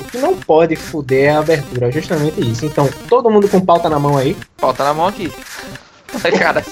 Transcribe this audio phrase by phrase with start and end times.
[0.00, 2.64] O que não pode fuder é a abertura, justamente isso.
[2.64, 4.36] Então, todo mundo com pauta na mão aí.
[4.56, 5.32] Pauta na mão aqui.
[6.38, 6.64] Cara,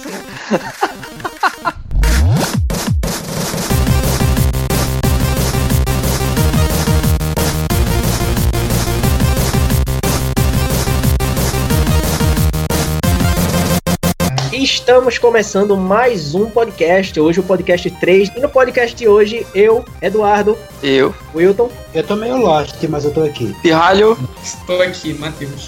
[14.67, 18.33] Estamos começando mais um podcast, hoje o podcast 3.
[18.35, 20.59] E no podcast de hoje, eu, Eduardo.
[20.83, 21.15] Eu.
[21.33, 21.71] Wilton.
[21.95, 23.55] Eu tô meio lost, mas eu tô aqui.
[23.63, 24.19] Pirralho.
[24.43, 25.67] Estou aqui, Matheus.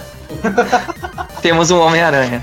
[1.42, 2.42] Temos um Homem-Aranha.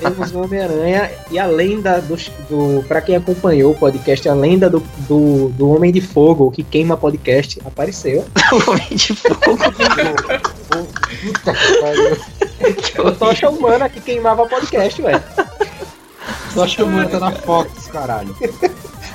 [0.00, 2.16] Temos um Homem-Aranha e a lenda do,
[2.48, 2.84] do.
[2.84, 6.96] Pra quem acompanhou o podcast, a lenda do, do, do Homem de Fogo que queima
[6.96, 8.24] podcast apareceu.
[8.52, 9.58] o Homem de Fogo.
[11.22, 12.16] Puta que pariu.
[13.04, 15.22] O Tocha Humana que queimava podcast, velho.
[16.54, 18.34] Tocha Humana tá na Fox, caralho.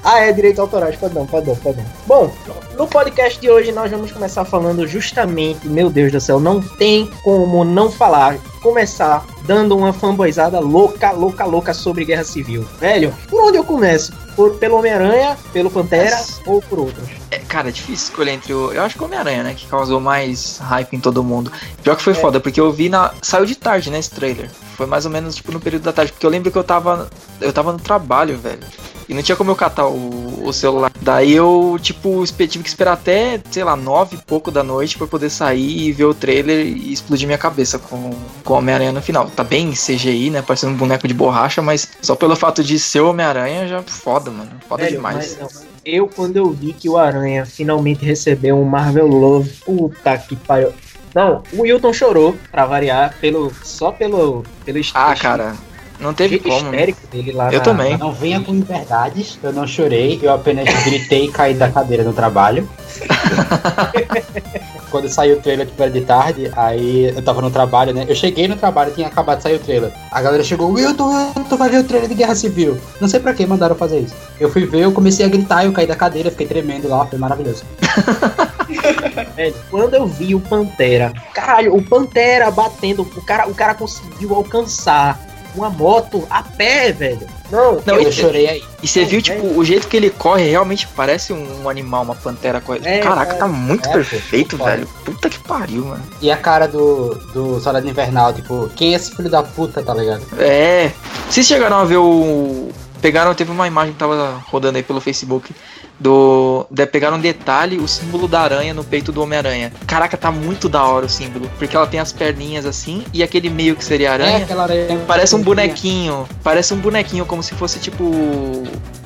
[0.03, 1.85] Ah, é, direito autorais, perdão, perdão, perdão.
[2.07, 2.33] Bom,
[2.77, 7.09] no podcast de hoje nós vamos começar falando justamente, meu Deus do céu, não tem
[7.23, 12.65] como não falar, começar dando uma fanboyzada louca, louca, louca sobre Guerra Civil.
[12.79, 14.11] Velho, por onde eu começo?
[14.35, 16.41] Por, pelo Homem-Aranha, pelo Pantera Mas...
[16.47, 17.07] ou por outros?
[17.29, 18.71] É, cara, é difícil escolher entre o.
[18.71, 19.53] Eu acho que o Homem-Aranha, né?
[19.53, 21.51] Que causou mais hype em todo mundo.
[21.83, 22.15] Pior que foi é.
[22.15, 23.13] foda, porque eu vi na.
[23.21, 23.99] Saiu de tarde, né?
[23.99, 24.49] Esse trailer.
[24.75, 26.11] Foi mais ou menos tipo no período da tarde.
[26.13, 27.09] Porque eu lembro que eu tava.
[27.39, 28.63] Eu tava no trabalho, velho.
[29.07, 30.91] E não tinha como eu catar o, o celular.
[31.01, 35.07] Daí eu, tipo, tive que esperar até, sei lá, nove e pouco da noite para
[35.07, 38.11] poder sair e ver o trailer e explodir minha cabeça com,
[38.43, 39.29] com o Homem-Aranha no final.
[39.29, 40.41] Tá bem CGI, né?
[40.41, 44.31] Parecendo um boneco de borracha, mas só pelo fato de ser o Homem-Aranha já foda,
[44.31, 44.51] mano.
[44.67, 45.37] Foda Velho, demais.
[45.39, 50.35] Mas, eu, quando eu vi que o Aranha finalmente recebeu um Marvel Love, puta que
[50.35, 50.71] pariu.
[51.13, 55.55] Não, o Wilton chorou, pra variar, pelo, só pelo, pelo Ah, cara,
[56.01, 56.71] não teve como.
[56.71, 57.63] Dele lá eu na...
[57.63, 57.97] também.
[57.97, 62.11] Não venha com verdades, eu não chorei, eu apenas gritei e caí da cadeira no
[62.11, 62.67] trabalho.
[64.89, 68.05] Quando saiu o trailer tipo, era de tarde, aí eu tava no trabalho, né?
[68.09, 69.91] Eu cheguei no trabalho, tinha acabado de sair o trailer.
[70.11, 72.77] A galera chegou, Wilton, tu vai ver o trailer de Guerra Civil.
[72.99, 74.13] Não sei pra que mandaram fazer isso.
[74.37, 77.17] Eu fui ver, eu comecei a gritar, eu caí da cadeira, fiquei tremendo lá, foi
[77.17, 77.63] maravilhoso.
[79.37, 84.35] é, quando eu vi o Pantera, caralho, o Pantera batendo, o cara, o cara conseguiu
[84.35, 87.27] alcançar uma moto a pé, velho.
[87.51, 88.63] Não, não eu, eu chorei aí.
[88.81, 92.61] E você viu, tipo, o jeito que ele corre realmente parece um animal, uma pantera
[92.61, 92.87] correndo.
[92.87, 94.87] É, Caraca, é, tá muito é, perfeito, pô, velho.
[95.03, 96.03] Puta que pariu, mano.
[96.21, 99.93] E a cara do, do Soldado Invernal, tipo, quem é esse filho da puta, tá
[99.93, 100.25] ligado?
[100.39, 100.91] É.
[101.29, 102.69] Vocês chegaram a ver o.
[103.01, 105.53] Pegaram, teve uma imagem que tava rodando aí pelo Facebook
[106.01, 109.71] do de pegar um detalhe, o símbolo da aranha no peito do Homem-Aranha.
[109.85, 113.49] Caraca, tá muito da hora o símbolo, porque ela tem as perninhas assim e aquele
[113.49, 117.79] meio que seria aranha, é, aranha parece um bonequinho, parece um bonequinho como se fosse
[117.79, 118.03] tipo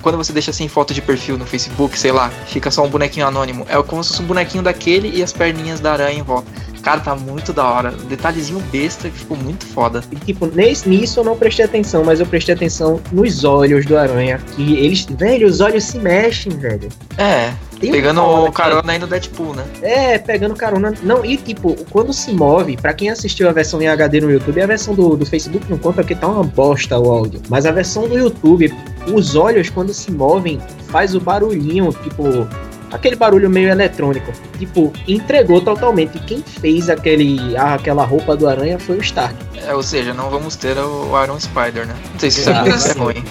[0.02, 3.26] quando você deixa assim foto de perfil no Facebook, sei lá, fica só um bonequinho
[3.26, 3.66] anônimo.
[3.68, 6.48] É como se fosse um bonequinho daquele e as perninhas da aranha em volta.
[6.86, 7.90] Cara, tá muito da hora.
[7.92, 10.04] Detalhezinho besta que ficou muito foda.
[10.12, 13.98] E, tipo, nesse, nisso eu não prestei atenção, mas eu prestei atenção nos olhos do
[13.98, 14.40] aranha.
[14.56, 16.88] Que eles, velho, os olhos se mexem, velho.
[17.18, 17.52] É.
[17.80, 19.66] Tem pegando um carona aí no Deadpool, né?
[19.82, 20.94] É, pegando carona.
[21.02, 24.62] Não, e tipo, quando se move, para quem assistiu a versão em HD no YouTube,
[24.62, 27.42] a versão do, do Facebook não conta porque tá uma bosta o áudio.
[27.50, 28.72] Mas a versão do YouTube,
[29.12, 32.48] os olhos, quando se movem, faz o barulhinho, tipo,
[32.96, 34.32] aquele barulho meio eletrônico.
[34.58, 36.20] Tipo, entregou totalmente.
[36.20, 39.36] Quem fez aquele, aquela roupa do aranha foi o Stark.
[39.66, 41.96] É, ou seja, não vamos ter o Iron Spider, né?
[42.14, 43.24] Não sei se isso é, é ruim.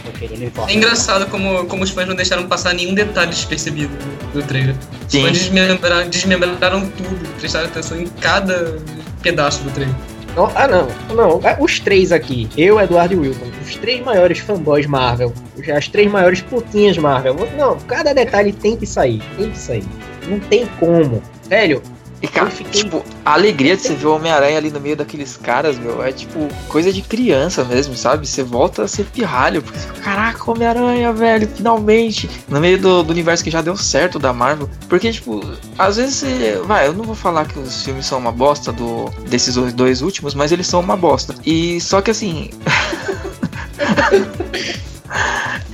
[0.68, 3.92] É engraçado como, como os fãs não deixaram passar nenhum detalhe despercebido
[4.32, 4.74] do trailer.
[5.08, 5.18] Sim.
[5.18, 8.78] Os fãs desmembraram, desmembraram tudo, prestaram atenção em cada
[9.22, 9.94] pedaço do trailer.
[10.36, 10.88] Ah, não.
[11.14, 11.40] Não.
[11.48, 15.32] É, os três aqui, eu, Eduardo e Wilton, os três maiores fanboys Marvel,
[15.74, 17.36] as três maiores putinhas Marvel.
[17.56, 19.22] Não, cada detalhe tem que sair.
[19.36, 19.84] Tem que sair.
[20.26, 21.22] Não tem como.
[21.48, 21.82] Velho,
[22.24, 22.82] e, cara, fiquei...
[22.82, 26.10] tipo, a alegria de você ver o Homem-Aranha ali no meio daqueles caras, meu, é
[26.10, 28.26] tipo coisa de criança mesmo, sabe?
[28.26, 32.30] Você volta a ser pirralho, porque caraca, Homem-Aranha, velho, finalmente!
[32.48, 34.70] No meio do, do, universo que já deu certo da Marvel.
[34.88, 35.42] Porque, tipo,
[35.78, 36.62] às vezes você.
[36.64, 40.34] Vai, eu não vou falar que os filmes são uma bosta do, desses dois últimos,
[40.34, 41.34] mas eles são uma bosta.
[41.44, 42.48] E só que assim.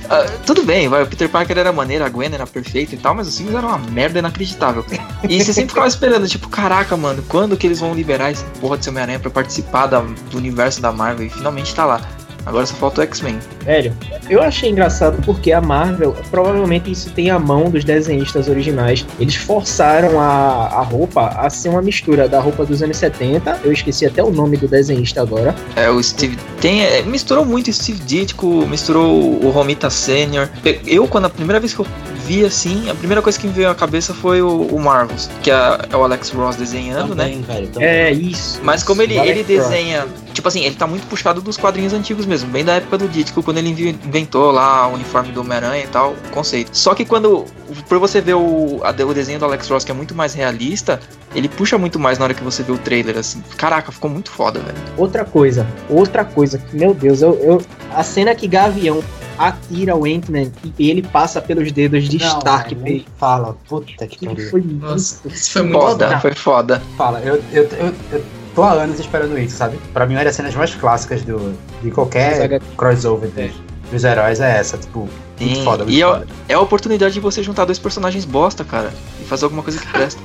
[0.05, 3.15] Uh, tudo bem, vai, o Peter Parker era maneiro, a Gwen era perfeita e tal,
[3.15, 4.85] mas os filmes eram uma merda inacreditável.
[5.27, 8.77] E você sempre ficava esperando, tipo, caraca, mano, quando que eles vão liberar esse porra
[8.77, 11.27] de Homem-Aranha pra participar da, do universo da Marvel?
[11.27, 12.01] E finalmente tá lá.
[12.45, 13.39] Agora só falta o X-Men.
[13.63, 13.95] Velho,
[14.29, 19.05] eu achei engraçado porque a Marvel, provavelmente isso tem a mão dos desenhistas originais.
[19.19, 23.61] Eles forçaram a, a roupa a ser uma mistura da roupa dos anos 70.
[23.63, 25.55] Eu esqueci até o nome do desenhista agora.
[25.75, 26.37] É, o Steve.
[26.59, 30.49] Tem, é, misturou muito Steve Ditko, misturou o Romita Senior.
[30.85, 31.87] Eu, quando a primeira vez que eu
[32.25, 35.51] vi assim, a primeira coisa que me veio à cabeça foi o, o Marvels, que
[35.51, 35.55] é,
[35.89, 37.43] é, o Alex Ross desenhando, também, né?
[37.47, 37.69] Velho.
[37.79, 38.59] É isso.
[38.63, 40.07] Mas como ele, ele desenha.
[40.33, 43.43] Tipo assim, ele tá muito puxado dos quadrinhos antigos mesmo, bem da época do Ditko,
[43.43, 46.69] quando ele inventou lá o uniforme do Homem-Aranha e tal, o conceito.
[46.75, 47.45] Só que quando.
[47.87, 50.99] Por você ver o, a- o desenho do Alex Ross, que é muito mais realista,
[51.35, 53.43] ele puxa muito mais na hora que você vê o trailer, assim.
[53.57, 54.77] Caraca, ficou muito foda, velho.
[54.97, 57.61] Outra coisa, outra coisa que, meu Deus, eu, eu-
[57.93, 59.03] a cena que Gavião
[59.37, 62.75] atira o Ant-Man e ele passa pelos dedos de Não, Stark.
[62.75, 63.55] nem fala.
[63.67, 64.49] Puta que pariu.
[64.49, 66.81] foi Nossa, isso foi muito Foda, foi foda.
[66.97, 68.23] Fala, eu, eu, eu, eu
[68.55, 69.77] tô há anos esperando isso, sabe?
[69.93, 73.51] Pra mim, uma das cenas mais clássicas do, de qualquer crossover dos,
[73.91, 75.07] dos heróis é essa, tipo,
[75.39, 76.27] muito foda, muito e é, foda.
[76.49, 78.91] é a oportunidade de você juntar dois personagens bosta, cara.
[79.21, 80.21] E fazer alguma coisa que presta.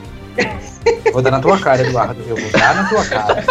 [1.12, 2.22] Vou dar na tua cara, Eduardo.
[2.26, 3.44] Eu vou dar na tua cara.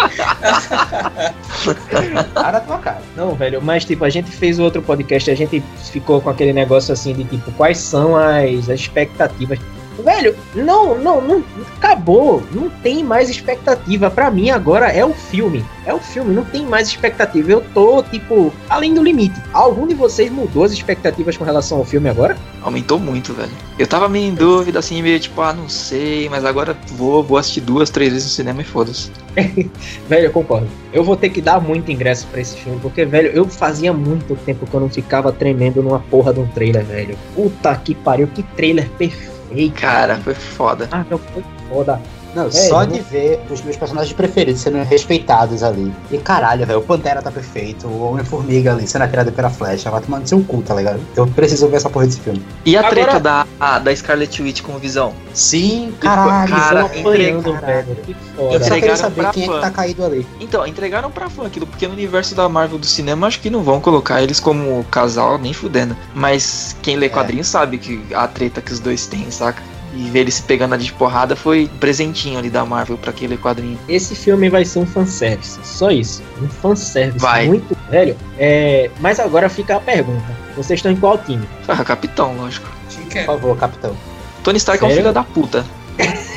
[2.34, 3.02] dar na tua cara.
[3.16, 6.94] Não, velho, mas tipo, a gente fez outro podcast, a gente ficou com aquele negócio
[6.94, 9.60] assim de tipo, quais são as, as expectativas.
[10.04, 11.44] Velho, não, não, não,
[11.78, 14.10] acabou, não tem mais expectativa.
[14.10, 17.52] Pra mim agora é o filme, é o filme, não tem mais expectativa.
[17.52, 19.40] Eu tô, tipo, além do limite.
[19.54, 22.38] Algum de vocês mudou as expectativas com relação ao filme agora?
[22.62, 23.52] Aumentou muito, velho.
[23.78, 27.38] Eu tava meio em dúvida, assim, meio tipo, ah, não sei, mas agora vou, vou
[27.38, 29.12] assistir duas, três vezes no cinema e foda-se.
[30.08, 30.68] Velho, eu concordo.
[30.94, 34.34] Eu vou ter que dar muito ingresso pra esse filme, porque, velho, eu fazia muito
[34.46, 37.18] tempo que eu não ficava tremendo numa porra de um trailer, velho.
[37.36, 39.35] Puta que pariu, que trailer perfeito.
[39.76, 40.88] Cara, foi foda.
[40.92, 42.02] Ah, não, foi foda.
[42.36, 45.94] Não, É, só de não- ver os meus personagens preferidos sendo respeitados ali.
[46.12, 50.02] E caralho, velho, o Pantera tá perfeito, o Homem-Formiga ali sendo atirado pela flecha, vai
[50.02, 51.00] tomando seu cu, tá ligado?
[51.16, 52.46] Eu preciso ver essa porra desse filme.
[52.66, 55.14] E a Agora- treta da, a- da Scarlet Witch com o Visão?
[55.34, 57.96] Sim, caralho, cara, apanhando, velho.
[58.04, 59.62] Que Eu só queria Entregaram saber quem é que fã.
[59.62, 60.28] tá caído ali.
[60.42, 63.64] Então, entregaram pra fã aquilo, porque no universo da Marvel do cinema acho que não
[63.64, 65.96] vão colocar eles como casal, nem fudendo.
[66.14, 67.10] Mas quem lê É.
[67.10, 69.62] quadrinhos sabe que a treta que os dois têm, saca?
[69.96, 73.14] E ver eles se pegando ali de porrada foi um presentinho ali da Marvel pra
[73.14, 73.80] quem lê quadrinho.
[73.88, 75.58] Esse filme vai ser um fanservice.
[75.64, 76.22] Só isso.
[76.42, 77.48] Um fanservice Vai.
[77.48, 78.18] muito velho.
[78.38, 80.26] É, mas agora fica a pergunta.
[80.58, 81.48] Vocês estão em qual time?
[81.68, 82.70] Ah, capitão, lógico.
[83.10, 83.96] Por favor, capitão.
[84.44, 85.04] Tony Stark é um Sério?
[85.04, 85.66] filho da puta.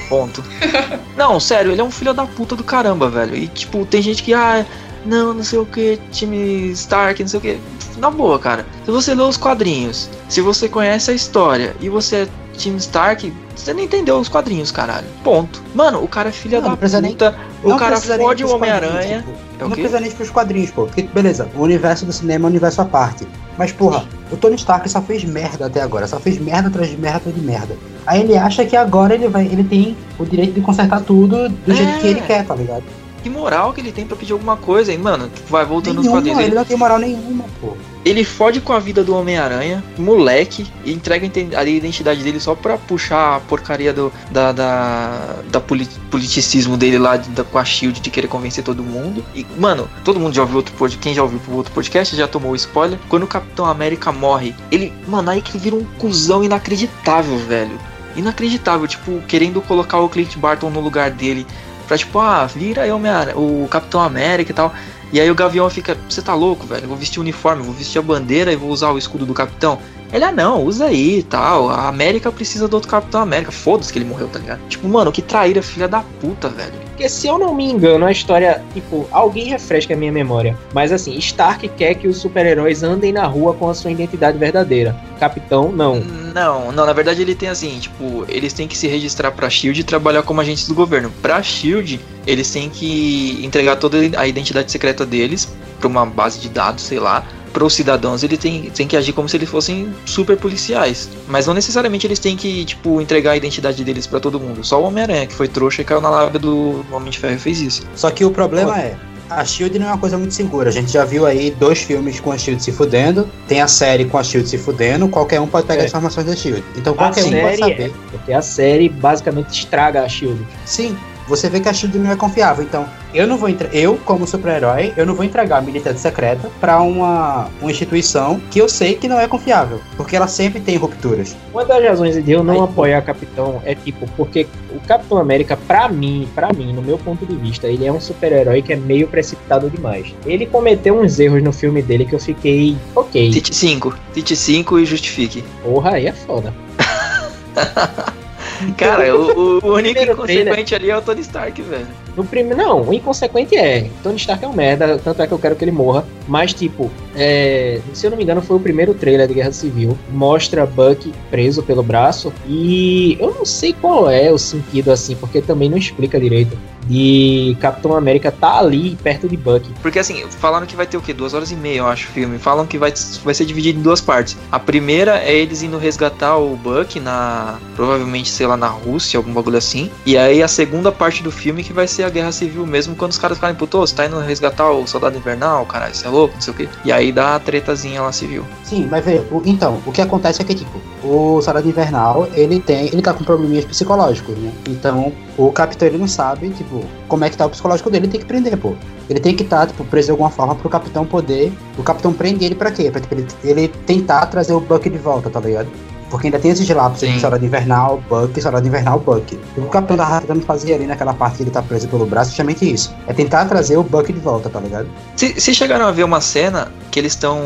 [0.08, 0.42] Ponto.
[1.16, 3.36] Não, sério, ele é um filho da puta do caramba, velho.
[3.36, 4.64] E tipo, tem gente que, ah,
[5.04, 7.58] não, não sei o que, time Stark, não sei o que.
[7.98, 8.64] Na boa, cara.
[8.84, 12.28] Se você lê os quadrinhos, se você conhece a história e você é
[12.58, 15.06] time Stark, você não entendeu os quadrinhos, caralho.
[15.24, 15.62] Ponto.
[15.74, 17.34] Mano, o cara é filho Não, da precisa nem- puta.
[17.62, 19.18] o cara fode o quadrinhos, Homem-Aranha.
[19.18, 20.84] tipo, É o não precisa nem pros quadrinhos, pô.
[20.86, 23.26] Porque, beleza, o universo do cinema é um universo à parte.
[23.56, 26.06] Mas, porra, o Tony Stark só fez merda até agora.
[26.06, 27.76] Só fez merda atrás de merda atrás de merda.
[28.06, 29.46] Aí ele acha que agora ele vai.
[29.46, 31.74] Ele tem o direito de consertar tudo do É.
[31.74, 32.84] jeito que ele quer, tá ligado?
[33.20, 35.28] Que moral que ele tem pra pedir alguma coisa, hein, mano?
[35.50, 36.38] Vai voltando nos Nenhuma, quadrinhos.
[36.38, 37.76] ele Ele, não tem moral nenhuma, pô.
[38.04, 42.40] Ele fode com a vida do Homem-Aranha, moleque, e entrega a iden- a identidade dele
[42.40, 47.44] só pra puxar a porcaria do, da, da, da poli- politicismo dele lá de- da,
[47.44, 49.24] com a Shield de querer convencer todo mundo.
[49.34, 51.02] E, mano, todo mundo já ouviu outro podcast.
[51.02, 52.98] Quem já ouviu o outro podcast já tomou spoiler.
[53.08, 54.92] Quando o Capitão América morre, ele.
[55.06, 57.78] Mano, aí que ele vira um cuzão inacreditável, velho.
[58.16, 61.46] Inacreditável, tipo, querendo colocar o Clint Barton no lugar dele.
[61.86, 64.74] Pra tipo, ah, vira aí o Capitão América e tal.
[65.12, 66.84] E aí o Gavião fica, você tá louco, velho?
[66.84, 69.32] Eu vou vestir o uniforme, vou vestir a bandeira e vou usar o escudo do
[69.32, 69.78] Capitão.
[70.12, 71.68] Ele, ah não, usa aí e tal.
[71.68, 73.52] A América precisa do outro Capitão América.
[73.52, 74.60] Foda-se que ele morreu, tá ligado?
[74.68, 76.72] Tipo, mano, que traíra, filha da puta, velho.
[76.88, 80.56] Porque se eu não me engano, a história, tipo, alguém refresca a minha memória.
[80.74, 84.96] Mas assim, Stark quer que os super-heróis andem na rua com a sua identidade verdadeira.
[85.20, 86.00] Capitão, não.
[86.00, 89.80] Não, não, na verdade ele tem assim, tipo, eles têm que se registrar pra Shield
[89.80, 91.12] e trabalhar como agentes do governo.
[91.22, 95.48] Pra Shield, eles têm que entregar toda a identidade secreta deles
[95.78, 97.24] pra uma base de dados, sei lá.
[97.58, 101.10] Para os cidadãos, eles têm, têm que agir como se eles fossem super policiais.
[101.26, 104.62] Mas não necessariamente eles têm que, tipo, entregar a identidade deles pra todo mundo.
[104.62, 107.38] Só o Homem-Aranha, que foi trouxa e caiu na lábia do Homem de Ferro e
[107.38, 107.82] fez isso.
[107.96, 108.94] Só que o problema é.
[109.28, 110.68] A Shield não é uma coisa muito segura.
[110.68, 113.28] A gente já viu aí dois filmes com a Shield se fudendo.
[113.48, 115.08] Tem a série com a Shield se fudendo.
[115.08, 115.84] Qualquer um pode pegar É.
[115.84, 116.62] as informações da Shield.
[116.76, 117.92] Então A qualquer um pode saber.
[118.12, 120.46] Porque a série basicamente estraga a Shield.
[120.64, 120.96] Sim,
[121.28, 122.64] você vê que a Shield não é confiável.
[122.64, 123.68] Então, eu não vou entre...
[123.72, 128.58] eu como super-herói, eu não vou entregar a militante secreta pra uma, uma instituição que
[128.60, 131.36] eu sei que não é confiável, porque ela sempre tem rupturas.
[131.52, 135.56] Uma das razões de eu não Aí- apoiar Capitão é tipo, porque o Capitão América,
[135.56, 138.76] pra mim, pra mim, no meu ponto de vista, ele é um super-herói que é
[138.76, 140.14] meio precipitado demais.
[140.26, 143.94] Ele cometeu uns erros no filme dele que eu fiquei, ok, Cite 5.
[144.14, 145.44] Cite 5 e justifique.
[145.62, 146.52] porra, aí é foda.
[148.76, 151.86] Cara, o, o único inconsequente ali é o Tony Stark, velho.
[152.16, 153.88] No primeiro, não, o inconsequente é.
[154.02, 156.04] Tony Stark é um merda, tanto é que eu quero que ele morra.
[156.26, 159.96] Mas, tipo, é, se eu não me engano, foi o primeiro trailer de Guerra Civil.
[160.10, 162.32] Mostra Buck preso pelo braço.
[162.46, 166.56] E eu não sei qual é o sentido, assim, porque também não explica direito.
[166.88, 169.70] De Capitão América tá ali perto de Buck.
[169.82, 171.12] Porque assim, falaram que vai ter o quê?
[171.12, 172.38] Duas horas e meia, eu acho, o filme.
[172.38, 172.92] Falam que vai,
[173.22, 174.36] vai ser dividido em duas partes.
[174.50, 177.58] A primeira é eles indo resgatar o Buck na.
[177.76, 179.90] Provavelmente, sei lá, na Rússia, algum bagulho assim.
[180.06, 183.12] E aí a segunda parte do filme que vai ser a guerra civil mesmo, quando
[183.12, 186.34] os caras ficarem, puto, você tá indo resgatar o soldado invernal, caralho, você é louco,
[186.34, 186.68] não sei o quê.
[186.84, 188.44] E aí dá a tretazinha lá civil.
[188.64, 192.60] Sim, mas vê, o- então, o que acontece é que, tipo, o Soldado Invernal, ele
[192.60, 194.52] tem, ele tá com probleminhas psicológicos, né?
[194.68, 198.12] Então, o Capitão, ele não sabe, tipo, como é que tá o psicológico dele, ele
[198.12, 198.74] tem que prender, pô.
[199.08, 202.44] Ele tem que estar, tipo, preso de alguma forma pro Capitão poder, o Capitão prende
[202.44, 202.90] ele pra quê?
[202.90, 205.68] Pra, tipo, ele, ele tentar trazer o Buck de volta, tá ligado?
[206.10, 207.14] Porque ainda tem esses lapsos Sim.
[207.14, 209.34] de Soldado Invernal, Buck, Soldado Invernal, Buck.
[209.34, 212.06] O que o Capitão tava tentando fazer ali naquela parte que ele tá preso pelo
[212.06, 212.94] braço, justamente isso.
[213.06, 214.88] É tentar trazer o Buck de volta, tá ligado?
[215.16, 217.42] Se, se chegaram a ver uma cena que eles estão.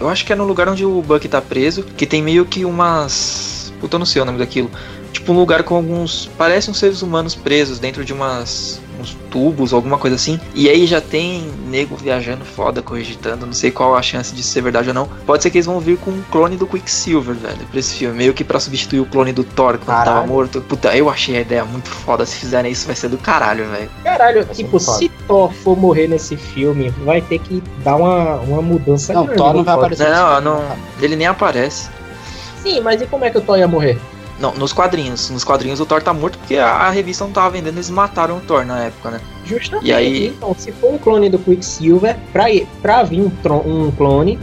[0.00, 2.64] Eu acho que é no lugar onde o Buck tá preso, que tem meio que
[2.64, 3.72] umas.
[3.80, 4.70] Puta, eu não sei o nome daquilo.
[5.16, 6.26] Tipo um lugar com alguns.
[6.36, 8.78] Parecem uns seres humanos presos dentro de umas.
[9.00, 10.38] uns tubos, alguma coisa assim.
[10.54, 13.46] E aí já tem nego viajando foda, cogitando.
[13.46, 15.08] Não sei qual a chance de ser verdade ou não.
[15.24, 18.14] Pode ser que eles vão vir com um clone do Quicksilver, velho, pra esse filme.
[18.14, 20.28] Meio que pra substituir o clone do Thor quando tava Caralho.
[20.28, 20.60] morto.
[20.60, 22.26] Puta, eu achei a ideia muito foda.
[22.26, 23.88] Se fizerem isso, vai ser do caralho, velho.
[24.04, 29.14] Caralho, tipo, se Thor for morrer nesse filme, vai ter que dar uma, uma mudança
[29.14, 30.10] Não, grande Thor não vai aparecer.
[30.10, 30.62] Não, não.
[31.00, 31.88] Ele nem aparece.
[32.62, 33.98] Sim, mas e como é que o Thor ia morrer?
[34.38, 35.30] Não, nos quadrinhos.
[35.30, 38.36] Nos quadrinhos o Thor tá morto porque a, a revista não tava vendendo, eles mataram
[38.36, 39.20] o Thor na época, né?
[39.44, 39.88] Justamente.
[39.88, 42.44] E aí- Então, se for um clone do Quicksilver, pra,
[42.82, 44.38] pra vir um, tron- um clone,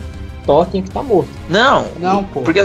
[0.46, 1.30] Thor tinha que estar morto.
[1.48, 2.42] Não, Não, pô.
[2.42, 2.64] porque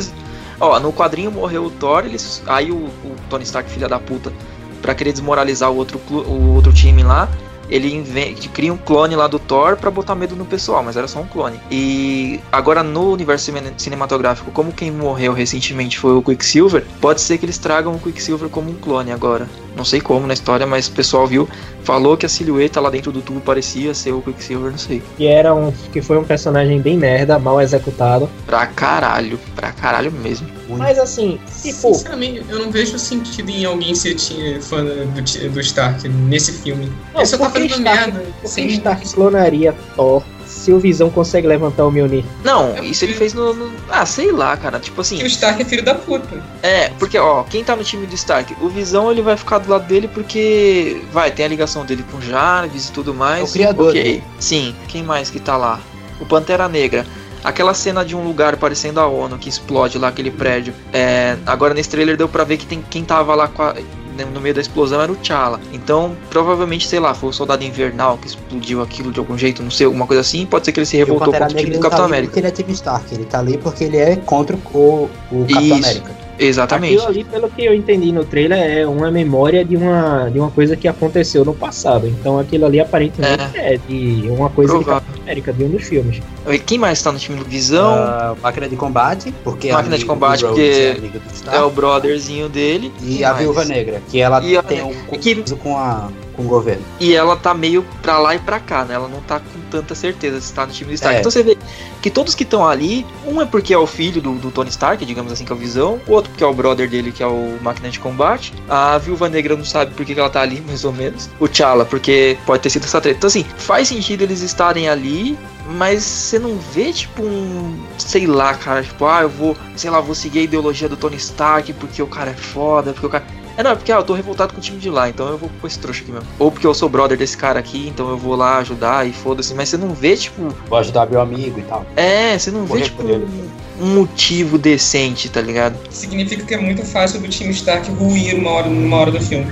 [0.59, 4.33] ó, no quadrinho morreu o Thor, eles aí o, o Tony Stark, filha da puta,
[4.81, 7.29] pra querer desmoralizar o outro o outro time lá,
[7.69, 11.07] ele inven- cria um clone lá do Thor pra botar medo no pessoal, mas era
[11.09, 11.61] só um clone.
[11.71, 17.39] E agora no universo cine- cinematográfico, como quem morreu recentemente foi o Quicksilver, pode ser
[17.39, 19.49] que eles tragam o Quicksilver como um clone agora.
[19.79, 21.49] Não sei como na história, mas o pessoal viu,
[21.85, 25.01] falou que a silhueta lá dentro do tubo parecia ser o Quicksilver, não sei.
[25.17, 25.71] Que era um.
[25.93, 28.29] que foi um personagem bem merda, mal executado.
[28.45, 30.49] Pra caralho, pra caralho mesmo.
[30.71, 31.95] Mas assim, tipo.
[31.95, 34.17] Sinceramente, eu não vejo sentido em alguém ser
[34.61, 36.91] fã do, do Stark nesse filme.
[37.15, 37.83] Não, Ele só tá fazendo Stark-
[38.13, 38.19] merda.
[38.21, 40.25] Por que sem- Stark clonaria Thor
[40.69, 42.25] se o Visão consegue levantar o Mjolnir?
[42.45, 44.79] Não, É isso ele fez no, no- Ah, sei lá, cara.
[44.79, 45.17] Tipo assim.
[45.17, 46.43] Que o Stark é filho da puta.
[46.63, 48.55] É, porque, ó, quem tá no time do Stark?
[48.61, 51.01] O Visão ele vai ficar do lado dele porque.
[51.11, 53.41] Vai, tem a ligação dele com Jarvis e tudo mais.
[53.41, 54.23] É o criador, Ok.
[54.39, 55.81] Sim, quem mais que tá lá?
[56.21, 57.07] O Pantera Negra.
[57.43, 60.75] Aquela cena de um lugar parecendo a ONU que explode lá aquele prédio.
[60.93, 63.83] É, agora nesse trailer deu pra ver que tem quem tava lá com a- né,
[64.25, 65.61] no meio da explosão era o T'Challa.
[65.73, 69.71] Então, provavelmente, sei lá, foi o soldado invernal que explodiu aquilo de algum jeito, não
[69.71, 70.47] sei, alguma coisa assim.
[70.47, 72.31] Pode ser que ele se revoltou contra o time do tá Capitão ali América.
[72.31, 75.63] porque ele é time Stark, ele tá ali porque ele é contra o, o Capitão
[75.63, 75.75] Isso.
[75.75, 76.18] América.
[76.39, 76.95] Exatamente.
[76.97, 80.51] Aquilo ali, pelo que eu entendi no trailer, é uma memória de uma, de uma
[80.51, 82.07] coisa que aconteceu no passado.
[82.07, 85.01] Então aquilo ali aparentemente é, de uma coisa Provável.
[85.01, 86.21] de Capitão América, de um dos filmes.
[86.49, 87.95] E Quem mais tá no time do Visão?
[87.95, 92.49] Ah, máquina de combate, porque Máquina a de combate, Rhodes porque é é o brotherzinho
[92.49, 92.93] dele.
[93.03, 93.43] E Quem a mais?
[93.43, 96.85] Viúva Negra, que ela E a- tem um que- com, a, com o governo.
[97.01, 98.95] E ela tá meio pra lá e pra cá, né?
[98.95, 101.17] Ela não tá com tanta certeza se tá no time do Stark.
[101.17, 101.19] É.
[101.19, 101.59] Então você vê
[102.01, 105.05] que todos que estão ali, um é porque é o filho do, do Tony Stark,
[105.05, 107.27] digamos assim, que é o Visão, o outro porque é o brother dele, que é
[107.27, 108.55] o Máquina de Combate.
[108.69, 111.29] A Viúva Negra não sabe por que que ela tá ali, mais ou menos.
[111.41, 113.19] O T'Challa, porque pode ter sido essa treta.
[113.19, 115.37] Então assim, faz sentido eles estarem ali,
[115.69, 117.79] mas você não vê, tipo, um.
[117.99, 121.17] Sei lá, cara, tipo, ah, eu vou, sei lá, vou seguir a ideologia do Tony
[121.17, 123.25] Stark porque o cara é foda, porque o cara.
[123.59, 125.37] É, não, é porque ah, eu tô revoltado com o time de lá, então eu
[125.37, 126.29] vou com esse trouxa aqui mesmo.
[126.39, 129.53] Ou porque eu sou brother desse cara aqui, então eu vou lá ajudar e foda-se.
[129.53, 130.55] Mas você não vê, tipo.
[130.69, 131.85] Vou ajudar meu amigo e tal.
[131.97, 133.49] É, você não vê, Morrer tipo, um,
[133.81, 135.77] um motivo decente, tá ligado?
[135.91, 139.51] Significa que é muito fácil do time Stark ruir uma hora, numa hora do filme.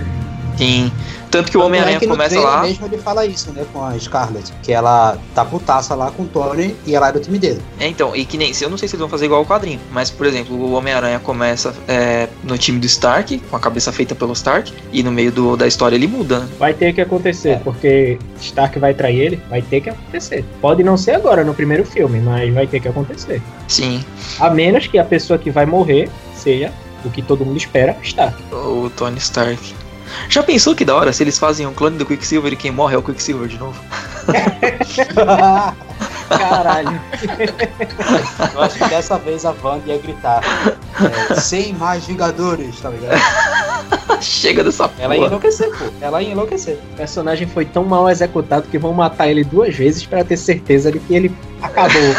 [0.57, 0.91] Sim.
[1.31, 2.63] Tanto que o é Homem-Aranha no começa lá.
[2.63, 4.53] mesmo ele fala isso, né, com a Scarlet.
[4.63, 7.61] Que ela tá putaça lá com o Tony e ela é do time dele.
[7.79, 8.53] É, então, e que nem.
[8.61, 11.19] Eu não sei se eles vão fazer igual ao quadrinho, mas, por exemplo, o Homem-Aranha
[11.19, 15.31] começa é, no time do Stark, com a cabeça feita pelo Stark, e no meio
[15.33, 16.49] do, da história ele muda, né?
[16.59, 17.57] Vai ter que acontecer, É.
[17.57, 20.45] porque Stark vai trair ele, vai ter que acontecer.
[20.61, 23.43] Pode não ser agora no primeiro filme, mas vai ter que acontecer.
[23.69, 24.03] Sim.
[24.41, 26.73] A menos que a pessoa que vai morrer seja
[27.05, 28.41] o que todo mundo espera, Stark.
[28.53, 29.75] O Tony Stark.
[30.29, 32.95] Já pensou que da hora se eles fazem um clone do Quicksilver e quem morre
[32.95, 33.79] é o Quicksilver de novo?
[36.29, 37.01] Caralho.
[38.55, 40.43] Eu acho que dessa vez a Wanda ia gritar.
[41.31, 43.17] É, sem mais Vingadores, tá ligado?
[44.21, 45.05] Chega dessa porra.
[45.05, 45.85] Ela ia enlouquecer, pô.
[46.01, 46.79] Ela ia enlouquecer.
[46.93, 50.91] O personagem foi tão mal executado que vão matar ele duas vezes pra ter certeza
[50.91, 52.15] de que ele acabou.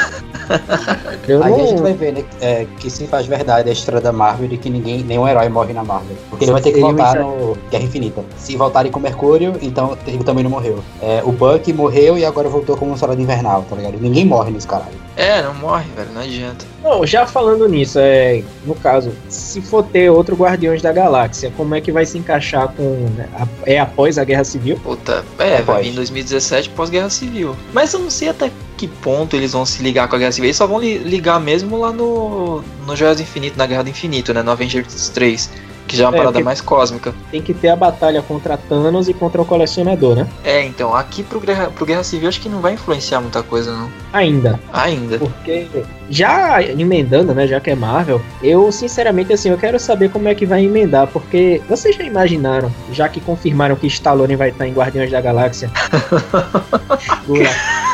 [1.27, 4.12] Eu Aí a gente vai ver, né, é, que se faz verdade a história da
[4.12, 6.16] Marvel de que ninguém, nenhum herói morre na Marvel.
[6.30, 8.24] Porque ele vai ter que voltar no Guerra Infinita.
[8.38, 10.80] Se voltarem com Mercúrio, então ele também não morreu.
[11.01, 13.98] É, o Buck morreu e agora voltou como um soldado invernal, tá ligado?
[14.00, 14.96] Ninguém morre nesse caralho.
[15.18, 16.63] É, não morre, velho, não adianta.
[16.84, 21.74] Não, já falando nisso, é, no caso, se for ter outro Guardiões da Galáxia, como
[21.75, 22.84] é que vai se encaixar com.
[23.18, 24.77] né, a- é após a Guerra Civil?
[24.84, 25.82] Puta, é, vai pode.
[25.84, 27.56] vir em 2017 pós-guerra civil.
[27.74, 30.48] Mas eu não sei até que ponto eles vão se ligar com a guerra civil.
[30.48, 33.89] Eles só vão li- ligar mesmo lá no, no Joias do Infinito, na Guerra do
[33.89, 34.43] Infinito, né?
[34.43, 35.50] No Avengers 3.
[35.88, 37.13] Que já é uma É, parada mais cósmica.
[37.32, 40.27] Tem que ter a batalha contra Thanos e contra o colecionador, né?
[40.44, 43.72] É, então, aqui pro Guerra, pro Guerra Civil acho que não vai influenciar muita coisa,
[43.72, 43.89] não.
[44.12, 44.60] Ainda.
[44.74, 45.17] Ainda.
[45.17, 45.67] Porque,
[46.10, 50.36] já emendando, né, já que é Marvel, eu sinceramente, assim, eu quero saber como é
[50.36, 54.74] que vai emendar, porque vocês já imaginaram, já que confirmaram que Stallone vai estar em
[54.74, 55.72] Guardiões da Galáxia?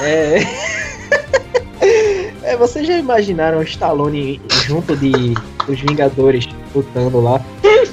[0.03, 0.82] É...
[2.43, 5.33] é, vocês já imaginaram o Stallone junto de
[5.65, 7.41] dos Vingadores lutando lá?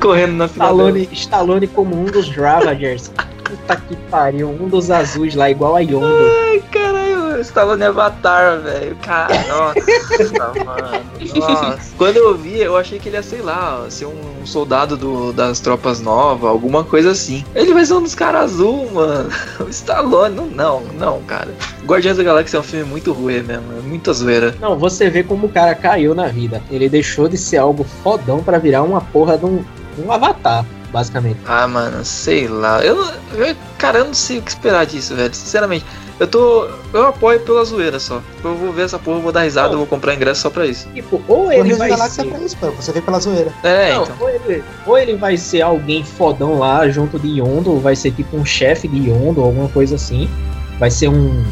[0.00, 0.46] Correndo na.
[0.46, 3.10] Stallone, Stallone como um dos Ravagers.
[3.56, 6.06] Puta que pariu, um dos azuis lá, igual a Yondo.
[6.50, 8.96] Ai, caralho, o Stallone Avatar, velho.
[9.02, 11.04] Cara, nossa, mano.
[11.36, 11.78] Nossa.
[11.96, 15.60] Quando eu vi, eu achei que ele ia, sei lá, ser um soldado do- das
[15.60, 17.44] tropas novas, alguma coisa assim.
[17.54, 19.30] Ele vai ser um dos caras azul, mano.
[19.60, 21.48] O Stallone, não, não, não, cara.
[21.86, 24.54] Guardiões da Galáxia é um filme muito ruim mesmo, é muita zoeira.
[24.60, 26.62] Não, você vê como o cara caiu na vida.
[26.70, 29.64] Ele deixou de ser algo fodão pra virar uma porra de um,
[30.04, 31.40] um avatar, basicamente.
[31.44, 32.82] Ah, mano, sei lá.
[32.82, 33.12] Eu, não-
[33.44, 35.34] eu, cara, eu não sei o que esperar disso, velho.
[35.34, 35.84] Sinceramente,
[36.20, 36.68] eu tô.
[36.92, 38.22] Eu apoio pela zoeira só.
[38.44, 40.64] Eu vou ver essa porra, eu vou dar risada, eu vou comprar ingresso só pra
[40.64, 40.88] isso.
[40.94, 42.28] Tipo, ou ele vai Galáxia ser...
[42.30, 42.56] é pra isso.
[42.76, 43.52] Você vê pela zoeira.
[43.64, 44.16] É, Não, então.
[44.20, 48.12] ou, ele, ou ele vai ser alguém fodão lá junto de Yondo, ou vai ser
[48.12, 50.30] tipo um chefe de Yondo, alguma coisa assim.
[50.78, 51.44] Vai ser um.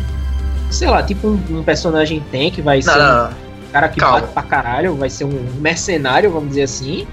[0.71, 3.31] Sei lá, tipo um, um personagem tank, vai Não, ser não, um não.
[3.73, 4.21] cara que calma.
[4.21, 7.07] bate pra caralho, vai ser um mercenário, vamos dizer assim.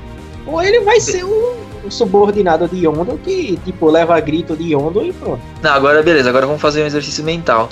[0.45, 1.53] Ou ele vai ser um,
[1.85, 5.41] um subordinado de Yondo que, tipo, leva grito de Yondo e pronto.
[5.61, 7.69] Não, agora beleza, agora vamos fazer um exercício mental.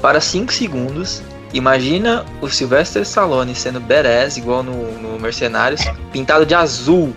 [0.00, 6.54] Para 5 segundos, imagina o Sylvester Stallone sendo badass, igual no, no Mercenários, pintado de
[6.54, 7.14] azul.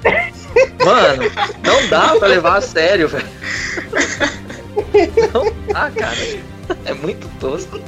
[0.84, 1.24] Mano,
[1.64, 3.28] não dá pra levar a sério, velho.
[5.34, 6.18] Não dá, cara.
[6.86, 7.80] É muito tosco.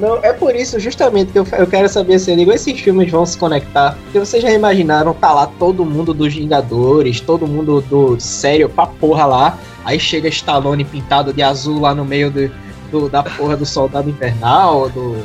[0.00, 3.26] Não, é por isso justamente que eu, eu quero saber se digo, esses filmes vão
[3.26, 3.96] se conectar.
[4.04, 8.86] Porque vocês já imaginaram tá lá todo mundo dos Vingadores, todo mundo do sério pra
[8.86, 9.58] porra lá.
[9.84, 12.50] Aí chega Stallone pintado de azul lá no meio do,
[12.90, 15.16] do- da porra do Soldado Invernal, do.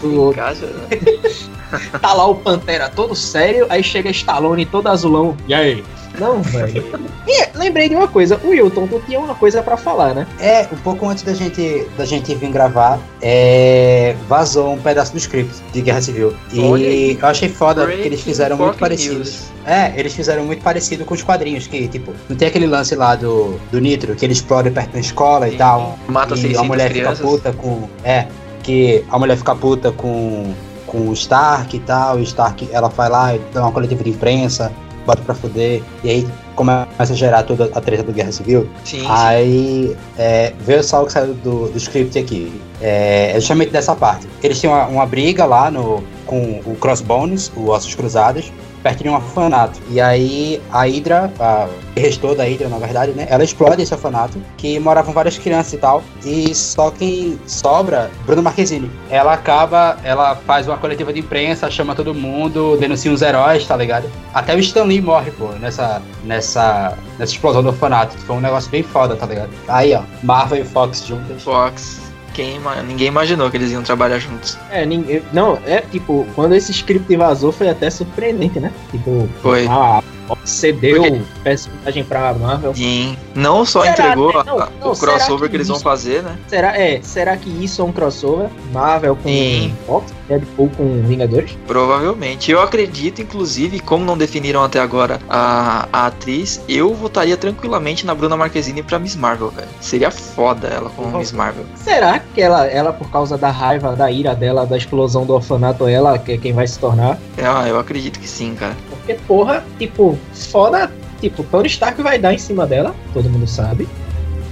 [0.00, 0.88] Do- encaixa, né?
[2.00, 5.36] Tá lá o Pantera todo sério, aí chega Stallone todo azulão.
[5.48, 5.82] E aí?
[6.18, 6.84] Não, velho.
[7.26, 10.26] E lembrei de uma coisa, o Wilton, tu tinha uma coisa pra falar, né?
[10.38, 15.18] É, um pouco antes da gente, da gente vir gravar, é, vazou um pedaço do
[15.18, 16.34] script de Guerra Civil.
[16.58, 17.18] Olha E aí.
[17.20, 19.14] eu achei foda porque eles fizeram muito parecido.
[19.16, 19.44] news.
[19.66, 23.14] É, eles fizeram muito parecido com os quadrinhos, que, tipo, não tem aquele lance lá
[23.16, 25.56] do, do Nitro, que ele explode perto da escola e Sim.
[25.56, 25.98] tal.
[26.06, 27.18] Mata e 600 a mulher crianças.
[27.18, 27.88] fica puta com.
[28.04, 28.26] É,
[28.62, 30.52] que a mulher fica puta com,
[30.86, 34.04] com o Stark e tal, e o Stark ela vai lá e dá uma coletiva
[34.04, 34.70] de imprensa,
[35.06, 38.68] bota pra fuder, e aí começa a gerar toda a treta do Guerra Civil.
[38.84, 39.04] Sim.
[39.08, 42.60] Aí é, veio só o que saiu do, do script aqui.
[42.80, 44.28] É, é justamente dessa parte.
[44.42, 48.52] Eles tinham uma, uma briga lá no, com o Crossbones, o Ossos Cruzados,
[48.84, 49.80] perto de um orfanato.
[49.90, 51.66] E aí a Hydra, a
[51.96, 53.26] restou da Hydra, na verdade, né?
[53.30, 56.02] Ela explode esse orfanato, que moravam várias crianças e tal.
[56.24, 58.90] E só quem sobra, Bruno Marquezine.
[59.10, 63.76] Ela acaba, ela faz uma coletiva de imprensa, chama todo mundo, denuncia os heróis, tá
[63.76, 64.10] ligado?
[64.34, 68.18] Até o Stan Lee morre, pô, nessa, nessa, nessa explosão do orfanato.
[68.18, 69.50] Foi um negócio bem foda, tá ligado?
[69.66, 71.42] Aí, ó, Marvel e Fox juntas.
[71.42, 72.03] Fox.
[72.34, 74.58] Quem, ninguém imaginou que eles iam trabalhar juntos.
[74.70, 75.22] É, ninguém.
[75.32, 78.72] Não, é tipo, quando esse script vazou foi até surpreendente, né?
[78.90, 79.66] Tipo, Foi.
[79.68, 82.74] a Fox cedeu Porque- personagem pra Marvel.
[82.74, 83.16] Sim.
[83.34, 84.42] Não só Será, entregou né?
[84.46, 86.36] Não, a- não, o crossover que que, eles vão isso- fazer, né?
[86.48, 88.48] Será, é, será que isso é um crossover?
[88.72, 89.74] Marvel com Sim.
[89.86, 90.12] Fox?
[90.28, 91.56] Deadpool com Vingadores?
[91.66, 92.50] Provavelmente.
[92.50, 98.14] Eu acredito, inclusive, como não definiram até agora a, a atriz, eu votaria tranquilamente na
[98.14, 99.68] Bruna Marquezine pra Miss Marvel, velho.
[99.82, 101.18] Seria foda ela como.
[101.18, 101.64] Miss Marvel.
[101.76, 105.86] Será que ela, ela, por causa da raiva, da ira dela, da explosão do orfanato,
[105.86, 107.18] ela que é quem vai se tornar?
[107.42, 108.74] Ah, eu acredito que sim, cara.
[109.04, 110.90] Porque, porra, tipo, foda.
[111.20, 113.86] Tipo, Tony Stark vai dar em cima dela, todo mundo sabe.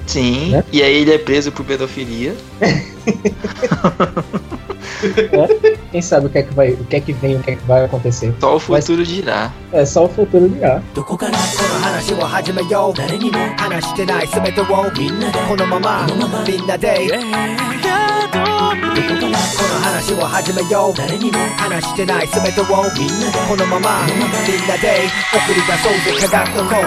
[0.07, 0.65] Sim, Né?
[0.73, 2.35] e aí ele é preso por pedofilia.
[5.91, 7.57] Quem sabe o que é que vai, o que é que vem, o que é
[7.57, 8.35] que vai acontecer.
[8.41, 9.53] Só o futuro dirá.
[9.73, 10.81] É só o futuro dirá.
[19.57, 24.21] この話を始めよう誰にも話してない全てをみんなでこのままみん
[24.69, 26.83] なで送り出そうぜ科学の声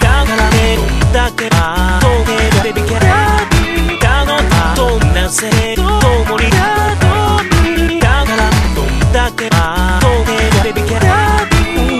[0.00, 0.78] だからね
[1.12, 7.06] だけは透明のベビキャラビーだのはどんなせいともりだと
[8.00, 11.46] だからどんだけは透明のベビキャラ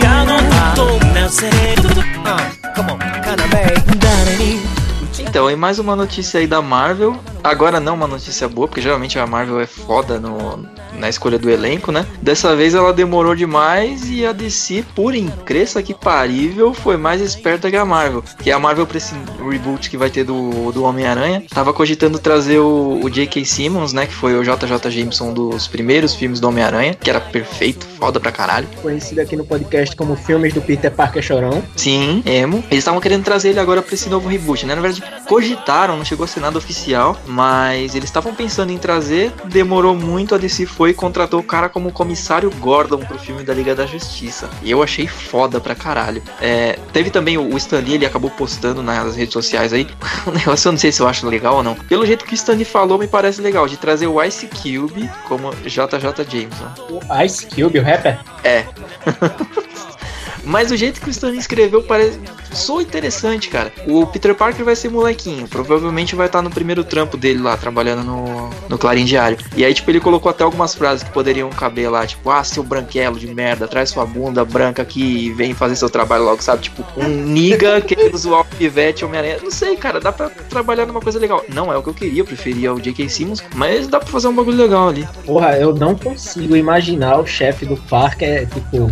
[0.01, 2.39] だのはどんなせいととあ、
[2.75, 3.50] かもかな
[5.31, 7.17] Então, e mais uma notícia aí da Marvel.
[7.45, 11.49] Agora não uma notícia boa, porque geralmente a Marvel é foda no, na escolha do
[11.49, 12.05] elenco, né?
[12.21, 17.71] Dessa vez ela demorou demais e a DC, por incrível que parível, foi mais esperta
[17.71, 18.25] que a Marvel.
[18.43, 19.15] Que a Marvel, pra esse
[19.49, 23.45] reboot que vai ter do, do Homem-Aranha, tava cogitando trazer o, o J.K.
[23.45, 24.07] Simmons, né?
[24.07, 28.33] Que foi o JJ Jameson dos primeiros filmes do Homem-Aranha, que era perfeito, foda pra
[28.33, 28.67] caralho.
[28.83, 31.63] Conhecido aqui no podcast como filmes do Peter Parker Chorão.
[31.77, 32.65] Sim, emo.
[32.71, 34.75] Eles estavam querendo trazer ele agora pra esse novo reboot, né?
[34.75, 39.33] Na verdade, cogitaram, não chegou a ser nada oficial, mas eles estavam pensando em trazer,
[39.45, 43.55] demorou muito, a DC foi e contratou o cara como comissário Gordon pro filme da
[43.55, 44.51] Liga da Justiça.
[44.61, 46.21] E eu achei foda pra caralho.
[46.41, 49.87] É, teve também o, Stan Lee, ele acabou postando nas redes sociais aí,
[50.27, 51.77] um negócio eu não sei se eu acho legal ou não.
[51.77, 55.09] Pelo jeito que o Stan Lee falou, me parece legal, de trazer o Ice Cube
[55.29, 56.73] como JJ Jameson.
[56.91, 58.19] O Ice Cube, o rapper.
[58.43, 58.65] É.
[60.45, 62.19] Mas o jeito que o Stanley escreveu parece.
[62.53, 63.73] Sou interessante, cara.
[63.87, 65.47] O Peter Parker vai ser molequinho.
[65.49, 69.39] Provavelmente vai estar no primeiro trampo dele lá, trabalhando no, no Clarim Diário.
[69.57, 72.63] E aí, tipo, ele colocou até algumas frases que poderiam caber lá, tipo, ah, seu
[72.63, 76.63] branquelo de merda, traz sua bunda branca aqui e vem fazer seu trabalho logo, sabe?
[76.63, 79.39] Tipo, um niga querendo zoar o pivete Homem-Aranha.
[79.43, 81.45] Não sei, cara, dá pra trabalhar numa coisa legal.
[81.49, 83.09] Não é o que eu queria, eu preferia o J.K.
[83.09, 85.09] Simmons, mas dá pra fazer um bagulho legal ali.
[85.25, 88.91] Porra, eu não consigo imaginar o chefe do Parker, tipo.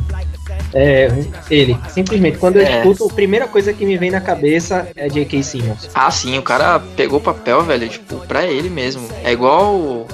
[0.74, 1.08] É,
[1.50, 1.76] ele.
[1.88, 2.78] Simplesmente, quando eu É.
[2.78, 5.42] escuto, a primeira coisa que me vem na cabeça é J.K.
[5.42, 5.90] Simmons.
[5.94, 9.08] Ah, sim, o cara pegou o papel, velho, tipo, pra ele mesmo.
[9.24, 10.06] É igual o,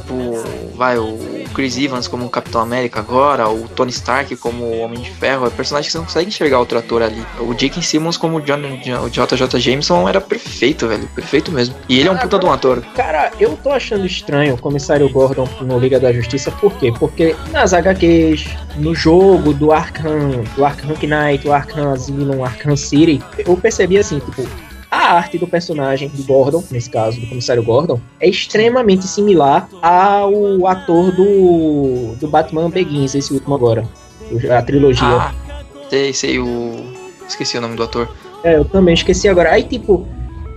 [0.75, 1.19] vai, o
[1.55, 5.87] Chris Evans como Capitão América agora, o Tony Stark como Homem de Ferro, é personagem
[5.87, 7.25] que você não consegue enxergar outro ator ali.
[7.41, 7.83] O J.K.
[7.83, 8.59] Simmons como o John,
[9.05, 11.75] o JJ Jameson era perfeito, velho, perfeito mesmo.
[11.89, 12.83] E ele é um puta de um ator.
[12.95, 16.93] Cara, eu tô achando estranho o comissário Gordon no Liga da Justiça, por quê?
[16.99, 22.77] Porque nas HQs, no jogo do Arkham, do Arkham Knight, o Arkham Asylum, o Arkham
[22.77, 24.47] City, eu percebi assim, tipo,
[24.95, 30.67] a arte do personagem do Gordon, nesse caso, do comissário Gordon, é extremamente similar ao
[30.67, 33.85] ator do, do Batman Begins, esse último agora.
[34.57, 35.07] A trilogia.
[35.07, 35.35] Ah,
[35.91, 36.95] sei, sei, o.
[37.29, 38.09] Esqueci o nome do ator.
[38.43, 39.51] É, eu também esqueci agora.
[39.51, 40.07] Aí, tipo,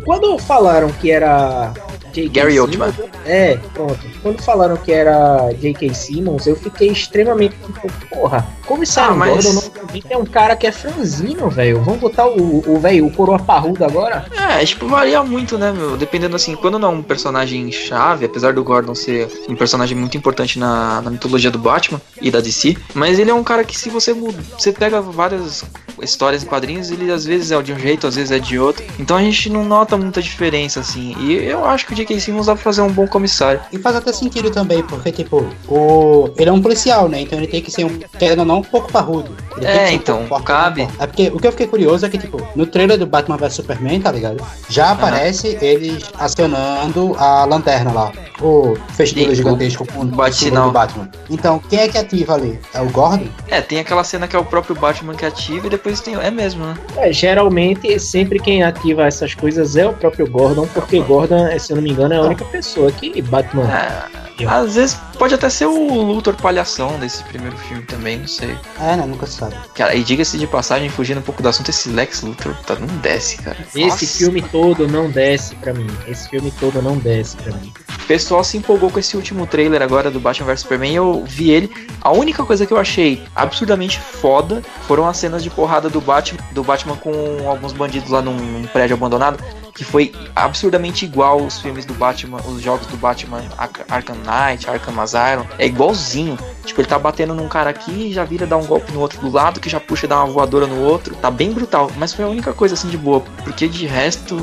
[0.06, 1.74] quando falaram que era
[2.18, 2.30] J.K.
[2.30, 3.12] Gary Simmons, Oldman.
[3.26, 4.00] É, pronto.
[4.24, 5.94] Quando falaram que era J.K.
[5.94, 10.68] Simmons, eu fiquei extremamente tipo, porra, comissário Ah, mas- Gordon não é um cara que
[10.68, 11.82] é franzino, velho.
[11.82, 14.26] Vamos botar o, o velho, o coroa parrudo agora?
[14.38, 15.98] É, tipo, varia muito, né, meu?
[15.98, 20.18] Dependendo assim, quando não é um personagem chave, apesar do Gordon ser um personagem muito
[20.18, 23.78] importante na, na mitologia do Batman e da DC, mas ele é um cara que
[23.78, 25.64] se você você pega várias
[26.02, 28.84] histórias em quadrinhos, ele às vezes é de um jeito, às vezes é de outro.
[29.00, 31.16] Então a gente não nota muita diferença, assim.
[31.20, 32.20] E eu acho que o J.K.
[32.20, 33.60] Simmons dá pra fazer um bom comissário.
[33.72, 36.30] E faz até sentido também, porque, tipo, o...
[36.38, 37.22] ele é um policial, né?
[37.22, 39.36] Então ele tem que ser, um, querendo ou não, um pouco parrudo.
[39.58, 40.82] Ele É, um então, forte, cabe.
[40.84, 41.02] forte.
[41.02, 43.54] É porque o que eu fiquei curioso é que, tipo, no trailer do Batman vs
[43.54, 44.44] Superman, tá ligado?
[44.70, 48.12] Já aparece eles acionando a lanterna lá.
[48.40, 51.10] O Sim, gigantesco com o do Batman.
[51.30, 52.60] Então, quem é que ativa ali?
[52.74, 53.28] É o Gordon?
[53.48, 56.16] É, tem aquela cena que é o próprio Batman que ativa e depois tem.
[56.16, 56.76] É mesmo, né?
[56.98, 61.78] É, geralmente, sempre quem ativa essas coisas é o próprio Gordon, porque Gordon, se eu
[61.78, 63.64] não me engano, é a única pessoa que Batman.
[63.64, 68.58] É, às vezes pode até ser o Luthor palhação desse primeiro filme também, não sei.
[68.80, 69.06] É, né?
[69.06, 69.56] Nunca se sabe.
[69.74, 72.88] Cara, e diga-se de passagem, fugindo um pouco do assunto, esse Lex Luthor tá, não
[72.98, 73.58] desce, cara.
[73.76, 74.06] Esse Nossa.
[74.06, 75.88] filme todo não desce pra mim.
[76.08, 77.74] Esse filme todo não desce pra mim.
[77.90, 81.24] O pessoal se empolgou com esse último trailer agora do Batman vs Superman e eu
[81.26, 81.72] vi ele.
[82.02, 86.40] A única coisa que eu achei absurdamente foda foram as cenas de porrada do Batman,
[86.52, 87.12] do Batman com
[87.50, 89.44] alguns bandidos lá num, num prédio abandonado,
[89.78, 94.68] que foi absurdamente igual os filmes do Batman, os jogos do Batman Ar- Arkham Knight,
[94.68, 95.46] Arkham Asylum.
[95.60, 96.36] É igualzinho.
[96.66, 99.32] Tipo, ele tá batendo num cara aqui, já vira dar um golpe no outro do
[99.32, 101.16] lado, que já puxa e dá uma voadora no outro.
[101.16, 104.36] Tá bem brutal, mas foi a única coisa assim de boa, porque de resto,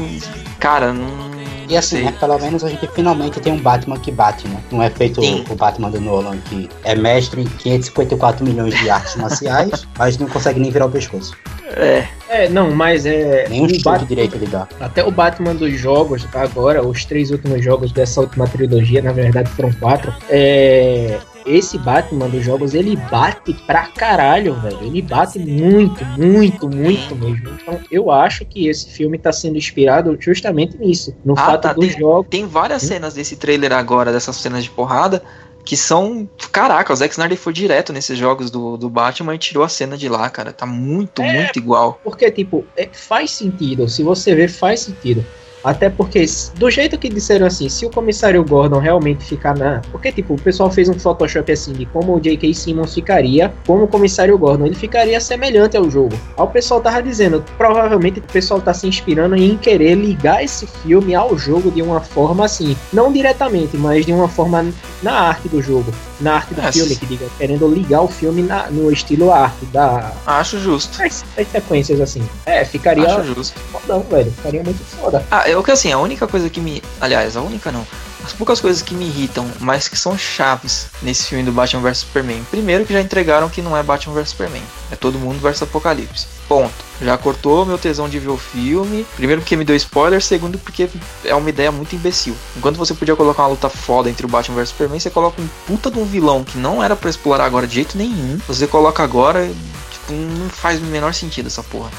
[0.61, 1.35] cara, não
[1.69, 4.61] E assim, né, pelo menos a gente finalmente tem um Batman que bate, né?
[4.71, 5.45] Não é feito Sim.
[5.49, 10.29] o, Batman do Nolan, que é mestre em 554 milhões de artes marciais, mas não
[10.29, 11.35] consegue nem virar o pescoço.
[11.77, 12.07] É.
[12.29, 13.47] É, não, mas é.
[13.49, 14.69] Nem um o chute Batman- direito ele dá.
[14.81, 19.49] Até o Batman dos jogos, agora, os três últimos jogos dessa última trilogia, na verdade
[19.51, 20.13] foram quatro.
[20.29, 21.19] É.
[21.47, 24.79] Esse Batman dos jogos, ele bate pra caralho, velho.
[24.83, 27.51] Ele bate muito, muito, muito mesmo.
[27.61, 31.15] Então, eu acho que esse filme tá sendo inspirado justamente nisso.
[31.25, 32.27] No Ah, fato tá, dos tem- jogos.
[32.31, 32.89] Tem várias Hum?
[32.89, 35.23] cenas desse trailer agora, dessas cenas de porrada,
[35.65, 36.29] que são.
[36.53, 39.97] Caraca, o Zack Snyder foi direto nesses jogos do, do Batman e tirou a cena
[39.97, 40.53] de lá, cara.
[40.53, 41.33] Tá muito, É.
[41.43, 42.01] muito igual.
[42.03, 43.89] Porque, tipo, é- faz sentido.
[43.89, 45.25] Se você ver, faz sentido.
[45.65, 46.25] Até porque,
[46.57, 49.81] do jeito que disseram assim, se o comissário Gordon realmente ficar na.
[49.91, 52.53] Porque, tipo, o pessoal fez um Photoshop assim de como o J.K.
[52.53, 54.67] Simmons ficaria como o comissário Gordon.
[54.67, 56.15] Ele ficaria semelhante ao jogo.
[56.37, 60.67] Aí o pessoal tava dizendo, provavelmente o pessoal tá se inspirando em querer ligar esse
[60.67, 62.77] filme ao jogo de uma forma assim.
[62.93, 64.67] Não diretamente, mas de uma forma
[65.03, 65.93] na arte do jogo.
[66.21, 67.27] Na arte do É, filme, que diga.
[67.39, 70.13] Querendo ligar o filme na- no estilo arte da.
[70.27, 71.03] Acho justo.
[71.03, 72.23] As, as sequências assim.
[72.47, 73.59] É, ficaria Acho justo.
[73.73, 74.31] fodão, velho.
[74.31, 75.25] Ficaria muito foda.
[75.31, 76.83] Ah, é o que assim, a única coisa que me.
[77.01, 77.87] Aliás, a única não.
[78.25, 81.99] As poucas coisas que me irritam, mas que são chaves nesse filme do Batman vs
[81.99, 82.43] Superman.
[82.51, 84.63] Primeiro que já entregaram que não é Batman vs Superman.
[84.91, 86.27] É todo mundo versus Apocalipse.
[86.49, 86.73] Ponto.
[87.03, 89.07] Já cortou meu tesão de ver o filme.
[89.15, 90.89] Primeiro porque me deu spoiler, segundo porque
[91.25, 92.35] é uma ideia muito imbecil.
[92.57, 95.49] Enquanto você podia colocar uma luta foda entre o Batman vs Superman, você coloca um
[95.67, 98.39] puta de um vilão que não era pra explorar agora de jeito nenhum.
[98.49, 99.47] Você coloca agora,
[99.93, 101.91] tipo, não faz o menor sentido essa porra.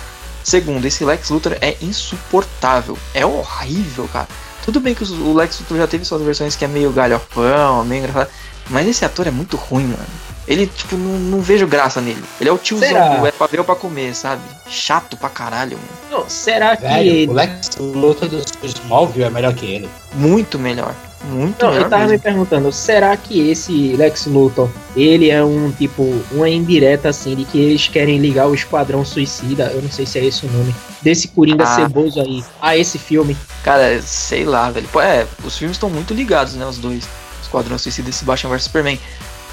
[0.46, 2.96] Segundo, esse Lex Luthor é insuportável.
[3.16, 4.28] É horrível, cara.
[4.64, 8.04] Tudo bem que o Lex Luthor já teve suas versões que é meio galhofão, meio
[8.04, 8.30] engraçado.
[8.70, 10.06] Mas esse ator é muito ruim, mano.
[10.48, 12.24] Ele, tipo, não, não vejo graça nele.
[12.40, 13.16] Ele é o tiozão Será?
[13.18, 14.42] do é pra ver ou pra comer, sabe?
[14.70, 15.90] Chato pra caralho, mano.
[16.24, 17.32] Não, será que Velho, ele.
[17.32, 19.90] o Lex Luthor do Smallville é melhor que ele.
[20.14, 20.94] Muito melhor.
[21.30, 22.24] Muito Não, eu melhor tava me mesmo.
[22.24, 27.58] perguntando, será que esse Lex Luthor, ele é um tipo, uma indireta assim, de que
[27.60, 31.28] eles querem ligar o Esquadrão Suicida, eu não sei se é esse o nome, desse
[31.30, 31.76] Coringa Ah.
[31.76, 33.36] ceboso aí, a esse filme.
[33.64, 34.88] Cara, sei lá, velho.
[35.02, 36.66] É, os filmes estão muito ligados, né?
[36.66, 37.08] Os dois.
[37.42, 39.00] Esquadrão Suicida e esse Batman vs Superman.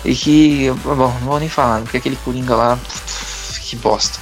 [0.04, 0.70] E que.
[0.84, 2.78] Bom, não vou nem falar, porque aquele Coringa lá.
[3.60, 4.18] Que bosta.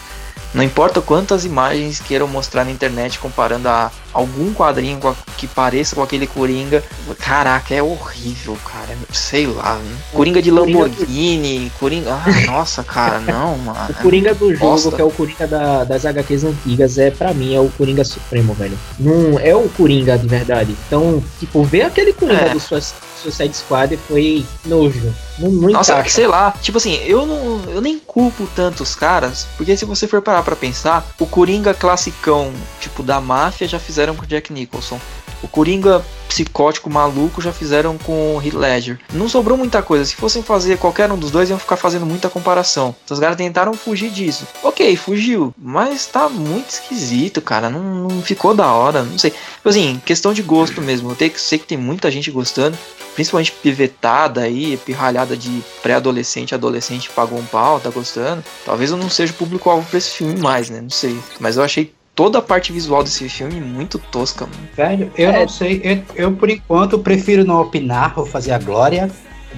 [0.53, 5.47] Não importa quantas imagens queiram mostrar na internet comparando a algum quadrinho com a- que
[5.47, 6.83] pareça com aquele Coringa.
[7.19, 8.97] Caraca, é horrível, cara.
[9.13, 9.77] Sei lá.
[9.77, 9.97] né?
[10.13, 12.13] Coringa de Lamborghini, Coringa.
[12.15, 13.79] Ah, nossa, cara, não, mano.
[13.91, 17.55] O Coringa do jogo, que é o Coringa da- das HQs antigas, é pra mim
[17.55, 18.77] é o Coringa Supremo, velho.
[18.99, 20.77] Não é o Coringa de verdade.
[20.87, 22.49] Então, tipo, ver aquele Coringa É.
[22.51, 22.81] do Sua-
[23.23, 25.15] Suicide Squad foi nojo.
[25.39, 29.77] Não Nossa, sei lá, tipo assim, eu não, eu nem culpo tanto os caras, porque
[29.77, 34.25] se você for parar pra pensar, o Coringa classicão, tipo da máfia, já fizeram com
[34.25, 35.01] o Jack Nicholson.
[35.43, 38.99] O Coringa psicótico maluco já fizeram com o Heath Ledger.
[39.13, 40.05] Não sobrou muita coisa.
[40.05, 42.95] Se fossem fazer qualquer um dos dois, iam ficar fazendo muita comparação.
[43.05, 44.47] Então os caras tentaram fugir disso.
[44.63, 45.53] Ok, fugiu.
[45.59, 47.69] Mas tá muito esquisito, cara.
[47.69, 49.03] Não, não ficou da hora.
[49.03, 49.31] Não sei.
[49.31, 51.11] Tipo assim, questão de gosto mesmo.
[51.11, 52.79] Eu tenho sei que tem muita gente gostando.
[53.15, 58.43] Principalmente pivetada aí, pirralhada de pré-adolescente, adolescente pagou um pau, tá gostando.
[58.65, 60.81] Talvez eu não seja o público-alvo pra esse filme mais, né?
[60.81, 61.19] Não sei.
[61.41, 64.59] Mas eu achei toda a parte visual desse filme muito tosca, mano.
[64.77, 65.41] Velho, eu É.
[65.41, 65.81] não sei.
[65.83, 69.11] Eu, eu, por enquanto, prefiro não opinar ou fazer a glória.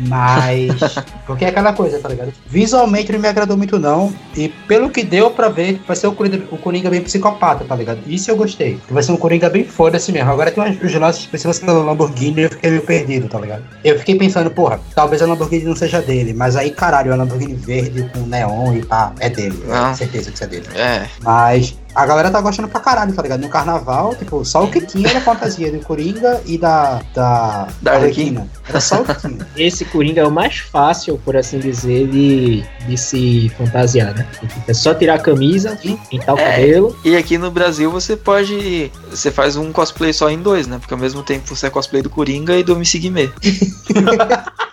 [0.09, 0.73] Mas.
[1.27, 2.33] porque é aquela coisa, tá ligado?
[2.47, 4.11] Visualmente não me agradou muito, não.
[4.35, 7.77] E pelo que deu pra ver, vai ser o Coringa, o Coringa bem psicopata, tá
[7.77, 7.99] ligado?
[8.07, 8.79] Isso eu gostei.
[8.91, 10.31] Vai ser um Coringa bem foda-se mesmo.
[10.31, 13.65] Agora tem uns- os lances, principalmente da Lamborghini, eu fiquei meio perdido, tá ligado?
[13.85, 16.33] Eu fiquei pensando, porra, talvez a Lamborghini não seja dele.
[16.33, 19.63] Mas aí, caralho, a Lamborghini verde com neon e pá, é dele.
[19.71, 19.93] Ah.
[19.93, 20.67] Certeza que isso é dele.
[20.75, 23.41] É, Mas a galera tá gostando pra caralho, tá ligado?
[23.41, 27.01] No carnaval, tipo, só o que tinha era a fantasia do Coringa e da.
[27.15, 28.49] Da, Da Arlequina.
[28.69, 29.47] Era só o tinha.
[29.57, 34.27] Esse Coringa é o mais fácil, por assim dizer, de, de se fantasiar, né?
[34.67, 35.79] É só tirar a camisa,
[36.09, 36.51] pintar o É.
[36.51, 36.97] cabelo.
[37.05, 38.91] E aqui no Brasil você pode.
[39.11, 40.79] Você faz um cosplay só em dois, né?
[40.79, 43.31] Porque ao mesmo tempo você é cosplay do Coringa e do MC Guimê.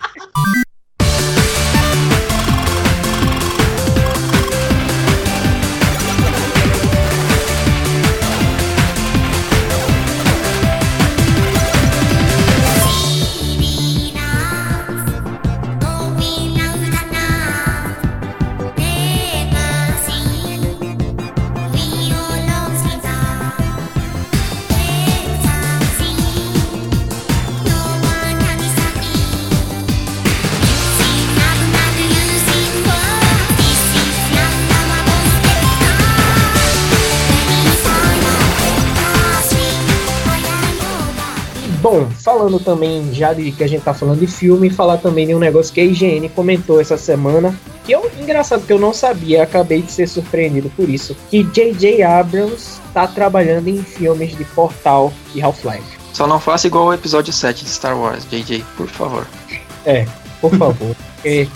[42.40, 45.40] falando também, já de que a gente tá falando de filme, falar também de um
[45.40, 49.82] negócio que a IGN comentou essa semana, que eu, engraçado que eu não sabia, acabei
[49.82, 52.02] de ser surpreendido por isso, que J.J.
[52.02, 56.00] Abrams tá trabalhando em filmes de Portal e Half-Life.
[56.14, 59.28] Só não faça igual o episódio 7 de Star Wars, JJ, por favor.
[59.86, 60.06] É,
[60.40, 60.96] por favor.
[61.16, 61.50] porque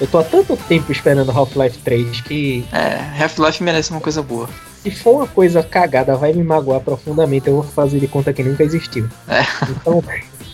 [0.00, 4.48] eu tô há tanto tempo esperando Half-Life 3 que É, Half-Life merece uma coisa boa.
[4.82, 7.46] Se for uma coisa cagada, vai me magoar profundamente.
[7.46, 9.08] Eu vou fazer de conta que nunca existiu.
[9.28, 9.42] É.
[9.70, 10.02] Então,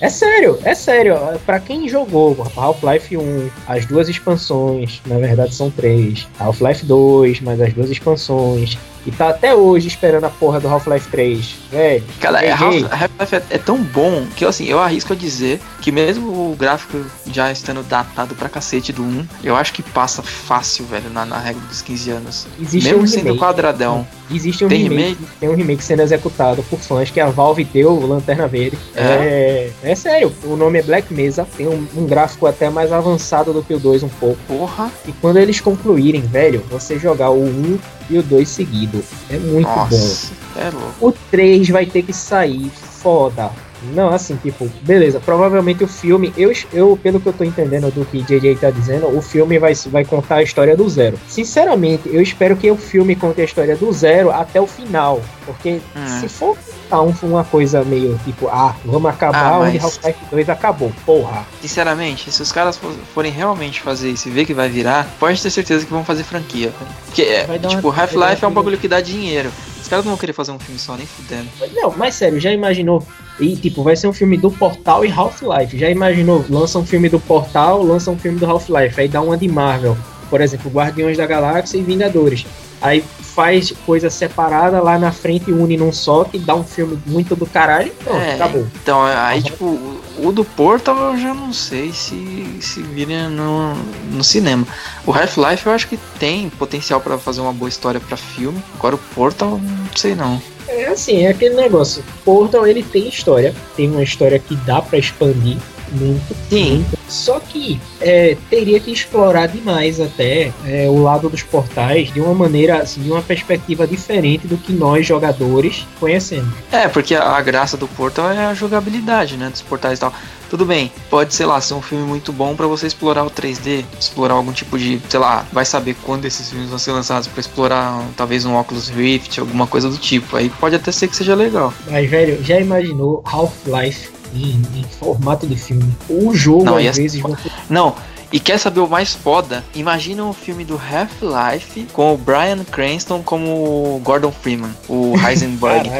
[0.01, 1.17] é sério, é sério.
[1.47, 6.29] Pra quem jogou Half-Life 1, as duas expansões, na verdade são três.
[6.38, 8.79] Half-Life 2, mais as duas expansões.
[9.06, 11.54] E tá até hoje esperando a porra do Half-Life 3.
[11.70, 15.90] Velho, Cara, é, Half-Life é, é tão bom que assim, eu arrisco a dizer que
[15.92, 16.98] mesmo o gráfico
[17.30, 21.38] já estando datado pra cacete do 1, eu acho que passa fácil, velho, na, na
[21.38, 22.46] regra dos 15 anos.
[22.61, 23.38] existe mesmo um sendo remake.
[23.38, 24.06] quadradão.
[24.30, 27.98] Existe um Tem remake, tem um remake sendo executado por fãs que a Valve deu
[28.06, 28.76] Lanterna Verde.
[28.94, 33.52] É, é, sério, o nome é Black Mesa, tem um, um gráfico até mais avançado
[33.54, 34.38] do que o 2 um pouco.
[34.46, 37.78] Porra, E quando eles concluírem, velho, você jogar o 1
[38.11, 39.05] e o 2 seguido.
[39.31, 39.75] É muito bom.
[39.75, 41.09] nossa, é louco.
[41.09, 43.51] O 3 vai ter que sair foda.
[43.95, 45.21] Não, assim, tipo, beleza.
[45.21, 49.07] Provavelmente o filme, eu, eu pelo que eu tô entendendo do que JJ tá dizendo,
[49.17, 51.19] o filme vai, vai contar a história do zero.
[51.29, 55.21] Sinceramente, eu espero que o filme conte a história do zero até o final.
[55.47, 56.21] Porque Hum.
[56.21, 56.59] se for
[56.93, 60.93] um- uma coisa meio tipo, ah, vamos acabar Ah, onde mas- Half-Life 2 acabou.
[61.07, 61.47] Porra.
[61.61, 65.41] Sinceramente, se os caras fo- forem realmente fazer isso e ver que vai virar, pode
[65.43, 66.71] ter certeza que vão fazer franquia.
[67.07, 69.51] Porque, é, tipo, Half-Life é um bagulho que dá dinheiro.
[69.88, 71.48] Os caras não vão querer fazer um filme só, nem fudendo.
[71.72, 73.03] Não, mas sério, já imaginou?
[73.40, 75.79] E tipo, vai ser um filme do Portal e Half-Life.
[75.79, 76.44] Já imaginou?
[76.51, 79.01] Lança um filme do Portal, lança um filme do Half-Life.
[79.01, 79.96] Aí dá uma de Marvel.
[80.29, 82.44] Por exemplo, Guardiões da Galáxia e Vingadores.
[82.81, 86.99] Aí faz coisa separada lá na frente e une num só, que dá um filme
[87.07, 87.93] muito do caralho.
[88.05, 88.67] Pronto, É, acabou.
[88.83, 93.75] Então, aí, tipo, o- do Portal eu já não sei se, se vira no,
[94.12, 94.67] no cinema.
[95.07, 98.62] O Half-Life eu acho que tem potencial pra fazer uma boa história pra filme.
[98.77, 100.41] Agora o Portal, não sei não.
[100.69, 102.05] É assim, é aquele negócio.
[102.25, 103.55] Portal, ele tem história.
[103.77, 105.57] Tem uma história que dá pra expandir
[105.92, 106.37] muito.
[106.48, 106.77] Sim.
[106.77, 106.98] muito.
[107.09, 112.35] Só que é, teria que explorar demais até é, o lado dos portais de uma
[112.35, 116.53] maneira, assim, de uma perspectiva diferente do que nós, jogadores, conhecemos.
[116.70, 119.48] É, porque a, a graça do Portal é a jogabilidade, né?
[119.48, 120.12] Dos portais e tal.
[120.51, 123.85] Tudo bem, pode, sei lá, ser um filme muito bom pra você explorar o 3D,
[124.01, 127.40] explorar algum tipo de, sei lá, vai saber quando esses filmes vão ser lançados pra
[127.40, 130.37] explorar talvez um Oculus Rift, alguma coisa do tipo.
[130.37, 131.72] Aí pode até ser que seja legal.
[131.90, 135.95] Mas, velho, já imaginou Half-Life em, em formato de filme?
[136.09, 137.95] O jogo, Não, às ser vezes, você Não,
[138.31, 139.64] e quer saber o mais foda?
[139.75, 145.91] Imagina um filme do Half-Life com o Brian Cranston como o Gordon Freeman, o Heisenberg.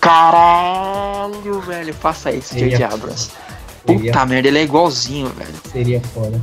[0.00, 2.84] Caralho, velho, faça isso, J.J.
[2.84, 3.30] Abrams.
[3.86, 5.54] seria Puta merda, ele é igualzinho, velho.
[5.70, 6.40] Seria foda.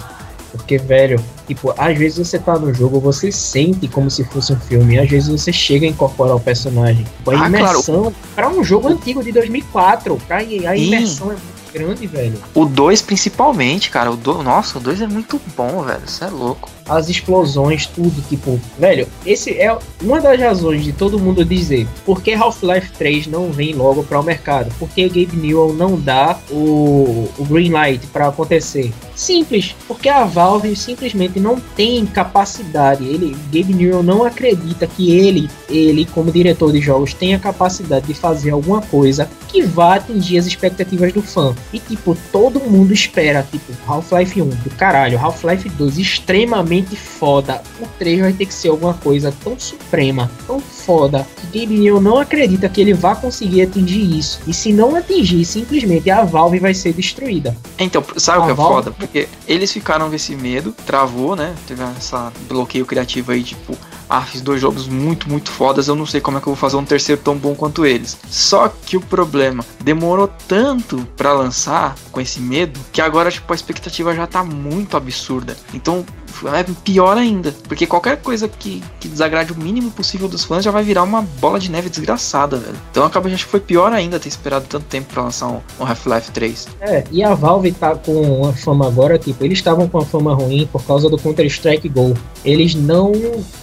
[0.51, 4.59] Porque, velho, tipo, às vezes você tá no jogo, você sente como se fosse um
[4.59, 4.99] filme.
[4.99, 7.03] Às vezes você chega a incorporar o personagem.
[7.03, 10.87] Tipo, a Ah, imersão, pra um jogo antigo de 2004, pra, a Sim.
[10.87, 12.37] imersão é muito grande, velho.
[12.53, 14.11] O 2 principalmente, cara.
[14.11, 14.43] O do...
[14.43, 16.01] Nossa, o 2 é muito bom, velho.
[16.05, 16.69] Você é louco.
[16.89, 22.21] As explosões, tudo, tipo, velho, esse é uma das razões de todo mundo dizer por
[22.21, 24.69] que Half-Life 3 não vem logo para o mercado.
[24.77, 28.91] Porque Gabe Newell não dá o, o green light para acontecer.
[29.21, 33.05] Simples, porque a Valve simplesmente não tem capacidade.
[33.05, 38.15] Ele, Gabe Newell não acredita que ele, ele como diretor de jogos, tenha capacidade de
[38.15, 41.53] fazer alguma coisa que vá atingir as expectativas do fã.
[41.71, 47.61] E tipo, todo mundo espera, tipo, Half-Life 1 do caralho, Half-Life 2 extremamente foda.
[47.79, 52.01] O 3 vai ter que ser alguma coisa tão suprema, tão foda, que Gabe Newell
[52.01, 54.39] não acredita que ele vá conseguir atingir isso.
[54.47, 57.55] E se não atingir, simplesmente a Valve vai ser destruída.
[57.77, 58.95] Então, sabe o que é Valve- foda?
[59.11, 61.53] Porque eles ficaram com esse medo, travou, né?
[61.67, 63.77] Teve essa bloqueio criativo aí, tipo,
[64.09, 66.59] ah, fiz dois jogos muito, muito fodas, eu não sei como é que eu vou
[66.59, 68.17] fazer um terceiro tão bom quanto eles.
[68.29, 73.55] Só que o problema, demorou tanto pra lançar com esse medo, que agora, tipo, a
[73.55, 75.57] expectativa já tá muito absurda.
[75.73, 76.05] Então,
[76.53, 80.71] é pior ainda, porque qualquer coisa que, que desagrade o mínimo possível dos fãs já
[80.71, 82.75] vai virar uma bola de neve desgraçada, velho.
[82.91, 85.85] Então acaba acho que foi pior ainda ter esperado tanto tempo pra lançar um, um
[85.85, 86.67] Half-Life 3.
[86.81, 90.33] É, e a Valve tá com uma fama agora, tipo, eles estavam com uma fama
[90.33, 92.13] ruim por causa do Counter-Strike Go.
[92.43, 93.11] Eles não,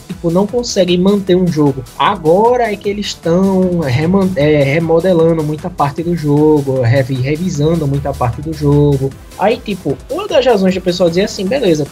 [0.07, 1.83] tipo, não conseguem manter um jogo.
[1.99, 8.13] Agora é que eles estão reman- é, remodelando muita parte do jogo, revi- revisando muita
[8.13, 9.11] parte do jogo.
[9.39, 11.87] Aí, tipo, uma das razões do pessoal dizer assim, beleza,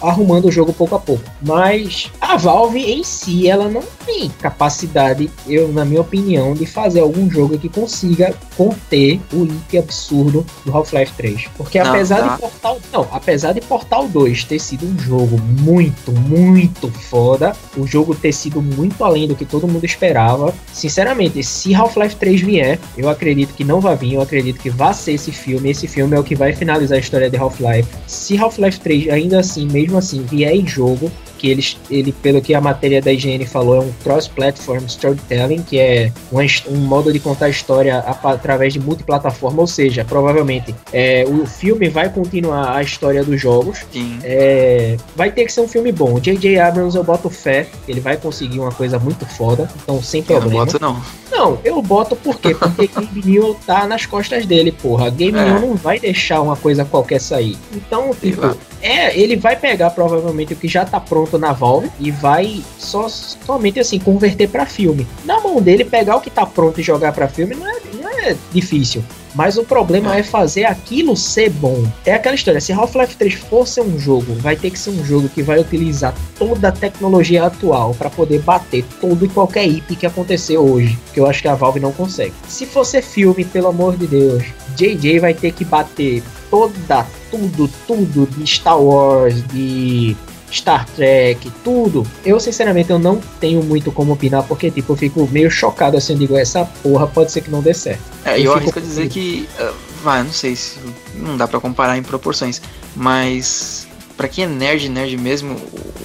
[0.00, 1.22] a, arrumando o jogo pouco a pouco.
[1.40, 7.00] Mas a Valve em si, ela não tem capacidade, eu na minha opinião, de fazer
[7.00, 11.48] algum jogo que consiga conter o leak absurdo do Half-Life 3.
[11.56, 12.34] Porque Não, apesar tá.
[12.34, 17.86] de Portal, não, apesar de Portal 2 ter sido um jogo muito, muito foda, o
[17.86, 22.78] jogo ter sido muito além do que todo mundo esperava, sinceramente, se Half-Life 3 vier,
[22.96, 26.16] eu acredito que não vai vir, eu acredito que vai ser esse filme, esse filme
[26.16, 27.88] é o que vai finalizar a história de Half-Life.
[28.06, 31.10] Se Half-Life 3 ainda assim, mesmo assim, vier em jogo,
[31.42, 35.76] que eles, ele, pelo que a matéria da IGN falou, é um cross-platform storytelling, que
[35.76, 36.38] é um,
[36.72, 42.08] um modo de contar história através de multiplataforma, ou seja, provavelmente é, o filme vai
[42.08, 43.80] continuar a história dos jogos,
[44.22, 46.20] é, vai ter que ser um filme bom.
[46.20, 46.60] J.J.
[46.60, 50.40] Abrams, eu boto fé, ele vai conseguir uma coisa muito foda, então sem Eu não
[50.42, 50.64] problema.
[50.66, 51.22] boto, não.
[51.32, 52.54] Não, eu boto por quê?
[52.54, 55.10] Porque Game New tá nas costas dele, porra.
[55.10, 55.44] Game É.
[55.44, 57.56] New não vai deixar uma coisa qualquer sair.
[57.74, 62.10] Então, tipo, é, ele vai pegar provavelmente o que já tá pronto na Valve e
[62.10, 65.06] vai só somente assim converter pra filme.
[65.24, 68.08] Na mão dele pegar o que tá pronto e jogar pra filme não é, não
[68.08, 69.02] é difícil.
[69.34, 71.84] Mas o problema é fazer aquilo ser bom.
[72.04, 75.04] É aquela história, se Half-Life 3 for ser um jogo, vai ter que ser um
[75.04, 79.96] jogo que vai utilizar toda a tecnologia atual pra poder bater todo e qualquer IP
[79.96, 82.34] que acontecer hoje, que eu acho que a Valve não consegue.
[82.46, 84.44] Se for ser filme, pelo amor de Deus,
[84.76, 90.14] JJ vai ter que bater toda, tudo, tudo de Star Wars, de
[90.52, 92.06] Star Trek, tudo.
[92.24, 96.12] Eu, sinceramente, eu não tenho muito como opinar, porque, tipo, eu fico meio chocado assim,
[96.12, 98.02] eu digo, essa porra pode ser que não dê certo.
[98.24, 99.48] É, Eu eu arrisco a dizer que.
[99.58, 99.72] ah,
[100.02, 100.78] vai, não sei se.
[101.14, 102.60] Não dá pra comparar em proporções.
[102.94, 103.88] Mas.
[104.16, 105.56] Pra quem é nerd, nerd mesmo,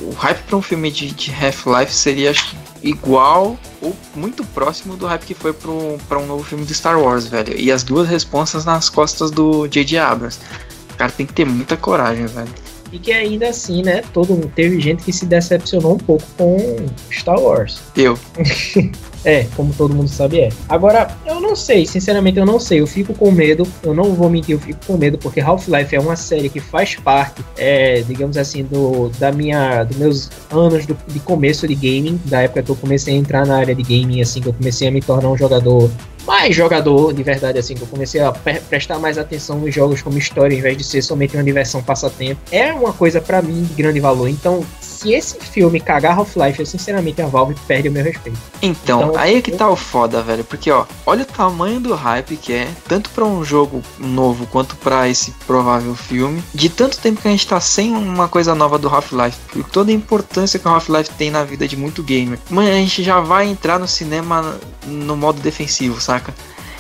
[0.02, 2.58] o, hype pra um filme de, de Half-Life seria acho que,
[2.90, 7.00] igual ou muito próximo do hype que foi pro, pra um novo filme de Star
[7.00, 7.54] Wars, velho.
[7.60, 9.98] E as duas responsas nas costas do J.J.
[10.00, 10.40] Abrams.
[10.94, 12.50] O cara tem que ter muita coragem, velho.
[12.92, 16.58] E que ainda assim, né, todo mundo teve gente que se decepcionou um pouco com
[17.12, 17.82] Star Wars.
[17.96, 18.18] Eu.
[19.26, 20.50] É, como todo mundo sabe, é.
[20.70, 22.80] Agora, eu não sei, sinceramente, eu não sei.
[22.80, 26.00] Eu fico com medo, eu não vou mentir, eu fico com medo, porque Half-Life é
[26.00, 30.98] uma série que faz parte, é, digamos assim, do, da minha, dos meus anos do-
[31.08, 34.22] de começo de gaming, da época que eu comecei a entrar na área de gaming,
[34.22, 35.92] assim, que eu comecei a me tornar um jogador
[36.28, 40.02] mais jogador, de verdade, assim, que eu comecei a pre- prestar mais atenção nos jogos
[40.02, 42.42] como história, em vez de ser somente uma diversão passatempo.
[42.52, 44.28] É uma coisa pra mim de grande valor.
[44.28, 44.64] Então,
[44.98, 48.40] se esse filme cagar Half-Life, eu sinceramente a Valve perde o meu respeito.
[48.62, 50.44] Então, Então, aí é que tá o foda, velho.
[50.44, 54.76] Porque, ó, olha o tamanho do hype que é, tanto pra um jogo novo quanto
[54.78, 56.44] pra esse provável filme.
[56.54, 59.38] De tanto tempo que a gente tá sem uma coisa nova do Half-Life.
[59.56, 62.40] E toda a importância que o Half-Life tem na vida de muito gamer.
[62.50, 66.34] Mas a gente já vai entrar no cinema no modo defensivo, saca?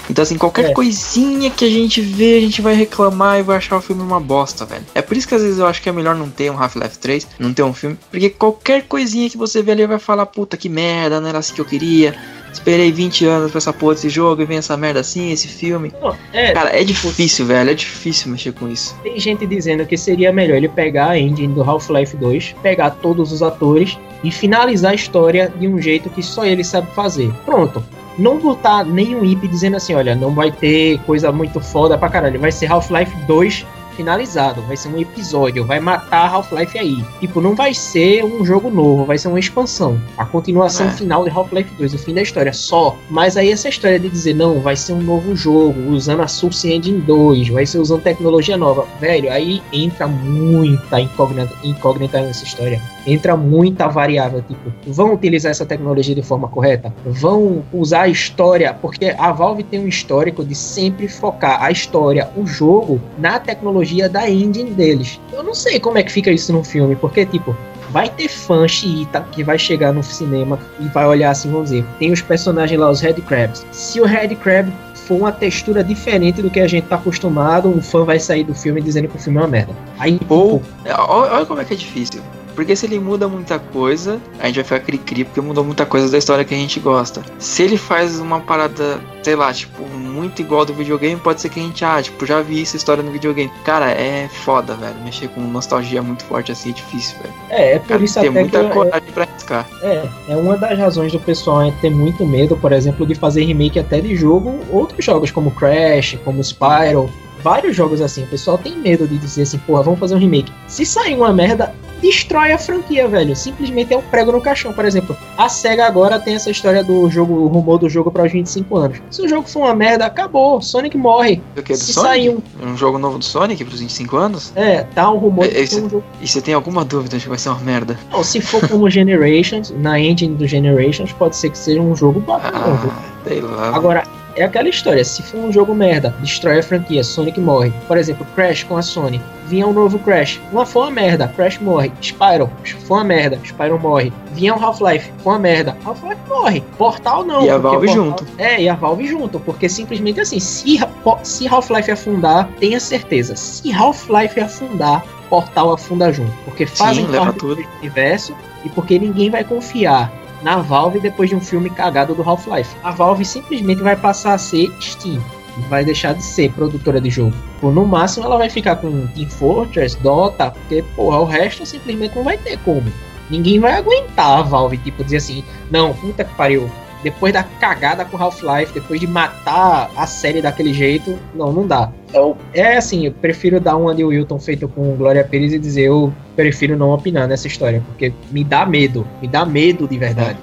[0.09, 0.73] Então, assim, qualquer É.
[0.73, 4.19] coisinha que a gente vê, a gente vai reclamar e vai achar o filme uma
[4.19, 4.83] bosta, velho.
[4.95, 6.97] É por isso que às vezes eu acho que é melhor não ter um Half-Life
[6.99, 10.55] 3, não ter um filme, porque qualquer coisinha que você vê ali vai falar, puta
[10.57, 12.15] que merda, não era assim que eu queria.
[12.51, 15.91] Esperei 20 anos pra essa porra desse jogo e vem essa merda assim, esse filme.
[16.01, 18.95] Não, é, Cara, é difícil, velho, é difícil mexer com isso.
[19.03, 23.31] tem gente dizendo que seria melhor ele pegar a engine do Half-Life 2, pegar todos
[23.31, 27.31] os atores e finalizar a história de um jeito que só ele sabe fazer.
[27.45, 27.83] Pronto.
[28.17, 32.39] Não botar nenhum IP dizendo assim, olha, não vai ter coisa muito foda pra caralho.
[32.39, 33.65] Vai ser Half-Life 2
[33.97, 37.03] finalizado, vai ser um episódio, vai matar Half-Life aí.
[37.19, 39.99] Tipo, não vai ser um jogo novo, vai ser uma expansão.
[40.15, 40.91] A continuação É.
[40.91, 42.95] final de Half-Life 2, o fim da história, só.
[43.09, 46.71] Mas aí essa história de dizer, não, vai ser um novo jogo, usando a Source
[46.71, 48.87] Engine 2, vai ser usando tecnologia nova.
[49.01, 52.79] Velho, aí entra muita incógnita, incógnita nessa história.
[53.07, 56.93] Entra muita variável, tipo, vão utilizar essa tecnologia de forma correta?
[57.05, 62.29] Vão usar a história, porque a Valve tem um histórico de sempre focar a história,
[62.35, 65.19] o jogo, na tecnologia da engine deles.
[65.31, 67.55] Eu não sei como é que fica isso no filme, porque, tipo,
[67.89, 71.85] vai ter fã xiita que vai chegar no cinema e vai olhar assim, vamos dizer,
[71.97, 73.65] tem os personagens lá, os Red Crabs.
[73.71, 77.81] Se o Red Crab for uma textura diferente do que a gente tá acostumado, um
[77.81, 79.73] fã vai sair do filme dizendo que o filme é uma merda.
[79.97, 82.21] Aí, Ou, tipo, é, olha como é que é difícil.
[82.57, 86.09] Porque se ele muda muita coisa, a gente vai ficar cri-cri, porque mudou muita coisa
[86.09, 87.21] da história que a gente gosta.
[87.37, 91.59] Se ele faz uma parada, sei lá, tipo, muito igual do videogame, pode ser que
[91.59, 93.51] a gente, ah, tipo, já vi essa história no videogame.
[93.63, 94.95] Cara, é foda, velho.
[95.05, 97.33] Mexer com nostalgia muito forte assim é difícil, velho.
[97.51, 99.67] é, é por Cara, isso tem até que muita eu- coragem pra arriscar.
[99.83, 103.43] É, é uma das razões do pessoal é ter muito medo, por exemplo, de fazer
[103.43, 107.07] remake até de jogo, outros jogos como Crash, como Spyro,
[107.43, 108.23] vários jogos assim.
[108.23, 110.51] O pessoal tem medo de dizer assim, porra, vamos fazer um remake.
[110.67, 113.35] Se sair uma merda, destrói a franquia, velho.
[113.35, 114.71] Simplesmente é um prego no caixão.
[114.73, 118.23] Por exemplo, a SEGA agora tem essa história do jogo, o rumor do jogo para
[118.25, 118.97] os 25 anos.
[119.09, 120.61] Se o jogo for uma merda, acabou.
[120.61, 121.41] Sonic morre.
[121.55, 121.73] Do que?
[121.73, 122.09] Do Se Sonic?
[122.09, 122.41] sair um.
[122.71, 124.51] Um jogo novo do Sonic pros 25 anos?
[124.55, 126.03] É, tá um rumor É, esse- um jogo.
[126.21, 127.97] E você tem alguma dúvida de que vai ser uma merda?
[128.11, 132.19] Não, se for como Generations, na engine do Generations, pode ser que seja um jogo
[132.19, 132.57] bacana.
[132.63, 133.75] Ah, sei lá.
[133.75, 134.03] Agora,
[134.37, 137.73] é aquela história, se for um jogo merda, destrói a franquia, Sonic morre.
[137.87, 139.19] Por exemplo, Crash com a Sony.
[139.47, 140.39] Vinha um novo Crash.
[140.51, 141.91] Uma foi uma merda, Crash morre.
[142.01, 142.49] Spyro,
[142.85, 144.13] foi uma merda, Spyro morre.
[144.33, 146.61] Vinha um Half-Life, foi uma merda, Half-Life morre.
[146.77, 147.43] Portal não.
[147.43, 148.27] E a Valve Portal- junto.
[148.37, 150.77] É, e a Valve junto, porque simplesmente assim, se,
[151.23, 156.31] se Half-Life afundar, tenha certeza, se Half-Life afundar, Portal afunda junto.
[156.45, 157.55] Porque fazem leva parte tudo.
[157.55, 160.11] do universo e porque ninguém vai confiar
[160.41, 162.75] na Valve depois de um filme cagado do Half-Life.
[162.83, 165.21] A Valve simplesmente vai passar a ser Steam.
[165.69, 167.33] Vai deixar de ser produtora de jogo.
[167.59, 172.15] Por no máximo ela vai ficar com Team Fortress, Dota, porque porra, o resto simplesmente
[172.15, 172.91] não vai ter como.
[173.29, 176.69] Ninguém vai aguentar a Valve, tipo, dizer assim, não, puta que pariu.
[177.03, 181.91] Depois da cagada com Half-Life, depois de matar a série daquele jeito, não, não dá.
[182.13, 185.85] Eu, é assim, eu prefiro dar um Andy Wilton feito com Glória Pires e dizer
[185.85, 190.37] eu prefiro não opinar nessa história, porque me dá medo, me dá medo de verdade.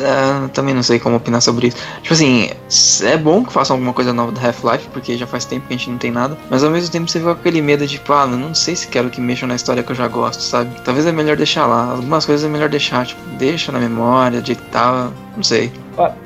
[0.00, 1.76] É, também não sei como opinar sobre isso.
[2.02, 2.50] Tipo assim,
[3.02, 5.76] é bom que façam alguma coisa nova do Half-Life, porque já faz tempo que a
[5.76, 6.38] gente não tem nada.
[6.48, 8.86] Mas ao mesmo tempo você fica com aquele medo de, tipo, ah, não sei se
[8.86, 10.70] quero que mexam na história que eu já gosto, sabe?
[10.82, 11.90] Talvez é melhor deixar lá.
[11.90, 15.72] Algumas coisas é melhor deixar, tipo, deixa na memória, de tal, não sei.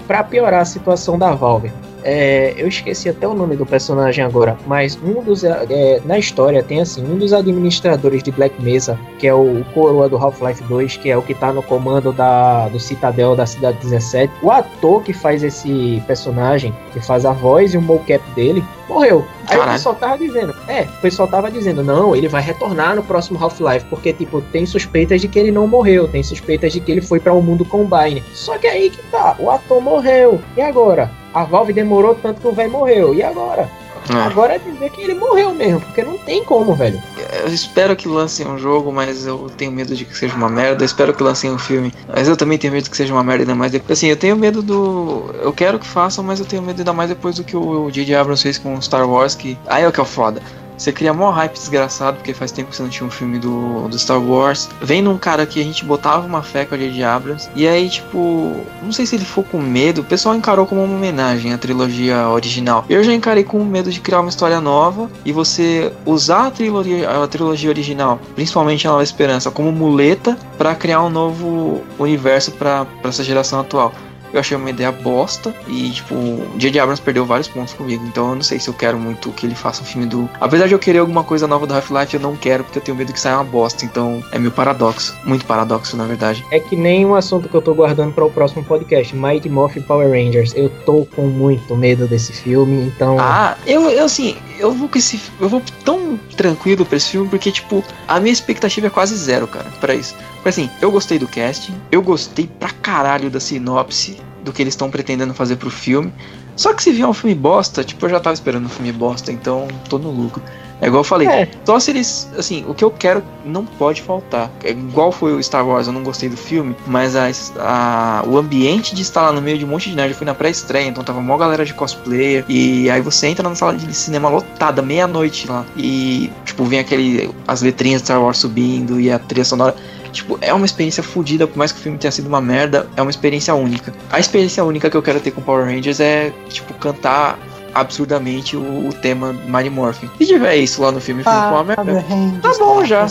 [0.06, 1.72] Pra piorar a situação da Valve,
[2.02, 6.62] é, eu esqueci até o nome do personagem agora, mas um dos é, na história
[6.62, 10.96] tem assim um dos administradores de Black Mesa, que é o coroa do Half-Life 2,
[10.98, 14.32] que é o que tá no comando da, do Citadel da Cidade 17.
[14.42, 19.24] O ator que faz esse personagem, que faz a voz e o mocap dele, morreu.
[19.46, 23.02] Aí o pessoal tava dizendo, é, o pessoal tava dizendo, não, ele vai retornar no
[23.02, 26.92] próximo Half-Life, porque, tipo, tem suspeitas de que ele não morreu, tem suspeitas de que
[26.92, 28.22] ele foi para o mundo Combine.
[28.32, 30.40] Só que aí que tá, o ator morreu.
[30.56, 31.10] E agora?
[31.38, 33.14] A Valve demorou tanto que o velho morreu.
[33.14, 33.70] E agora?
[34.10, 34.22] É.
[34.22, 37.00] Agora é dizer que ele morreu mesmo, porque não tem como, velho.
[37.44, 40.82] Eu espero que lancem um jogo, mas eu tenho medo de que seja uma merda.
[40.82, 43.44] Eu espero que lancem um filme, mas eu também tenho medo que seja uma merda
[43.44, 43.96] ainda mais depois.
[43.96, 45.32] Assim, eu tenho medo do.
[45.40, 48.16] Eu quero que façam, mas eu tenho medo ainda mais depois do que o J.J.
[48.16, 49.36] Abrams fez com Star Wars.
[49.36, 50.42] Que aí é o que é o foda.
[50.78, 53.88] Você cria mó hype desgraçado, porque faz tempo que você não tinha um filme do,
[53.88, 54.68] do Star Wars.
[54.80, 57.02] Vem num cara que a gente botava uma fé com a J.J.
[57.02, 57.50] Abrams.
[57.54, 60.02] E aí, tipo, não sei se ele ficou com medo.
[60.02, 62.84] O pessoal encarou como uma homenagem à trilogia original.
[62.88, 67.10] Eu já encarei com medo de criar uma história nova e você usar a trilogia,
[67.10, 72.86] a trilogia original, principalmente a Nova Esperança, como muleta pra criar um novo universo pra
[73.04, 73.92] essa geração atual.
[74.32, 76.80] Eu achei uma ideia bosta e, tipo, o J.J.
[76.80, 78.04] Abrams perdeu vários pontos comigo.
[78.06, 80.28] Então eu não sei se eu quero muito que ele faça um filme do.
[80.40, 82.96] Apesar de eu querer alguma coisa nova do Half-Life, eu não quero porque eu tenho
[82.96, 83.84] medo que saia uma bosta.
[83.84, 85.16] Então é meu paradoxo.
[85.24, 86.44] Muito paradoxo, na verdade.
[86.50, 89.82] É que nem um assunto que eu tô guardando para o próximo podcast, Mighty Morphin
[89.82, 90.52] Power Rangers.
[90.54, 93.16] Eu tô com muito medo desse filme, então.
[93.18, 95.20] Ah, eu, eu assim, eu vou com esse.
[95.40, 99.46] Eu vou tão tranquilo pra esse filme porque, tipo, a minha expectativa é quase zero,
[99.46, 100.14] cara, pra isso.
[100.38, 104.72] Porque assim, eu gostei do casting, eu gostei pra caralho da sinopse do que eles
[104.72, 106.12] estão pretendendo fazer pro filme.
[106.56, 109.30] Só que se vier um filme bosta, tipo, eu já tava esperando um filme bosta,
[109.30, 110.42] então tô no lucro.
[110.80, 111.48] É igual eu falei, É.
[111.64, 112.28] só se eles.
[112.38, 114.48] Assim, o que eu quero não pode faltar.
[114.62, 117.28] É igual foi o Star Wars, eu não gostei do filme, mas a,
[117.58, 120.24] a- o ambiente de estar lá no meio de um monte de nerd, eu fui
[120.24, 122.44] na pré-estreia, então tava mó galera de cosplayer.
[122.48, 125.64] E aí você entra na sala de cinema lotada, meia-noite lá.
[125.76, 127.28] E, tipo, vem aquele.
[127.46, 129.74] as letrinhas de Star Wars subindo e a trilha sonora.
[130.12, 133.02] Tipo, é uma experiência fodida, por mais que o filme tenha sido uma merda, é
[133.02, 133.92] uma experiência única.
[134.10, 137.38] A experiência única que eu quero ter com Power Rangers é, tipo, cantar
[137.74, 140.08] absurdamente o, o tema Mighty Morphin.
[140.18, 142.04] Se tiver isso lá no filme, o filme uma merda.
[142.40, 143.04] Tá bom já.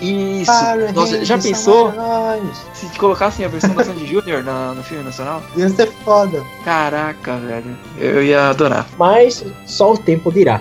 [0.00, 0.50] Isso.
[0.92, 1.92] Nossa, já pensou
[2.74, 4.42] se colocassem a versão da Sandy Jr.
[4.44, 5.40] na- no filme nacional?
[5.56, 6.42] Ia ser foda.
[6.64, 7.76] Caraca, velho.
[7.98, 8.86] Eu ia adorar.
[8.98, 10.60] Mas só o tempo dirá.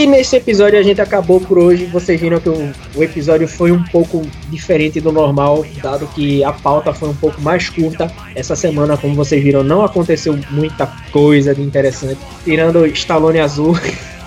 [0.00, 1.84] E nesse episódio a gente acabou por hoje.
[1.84, 6.54] Vocês viram que o, o episódio foi um pouco diferente do normal, dado que a
[6.54, 8.10] pauta foi um pouco mais curta.
[8.34, 13.76] Essa semana, como vocês viram, não aconteceu muita coisa de interessante, tirando Stallone Azul.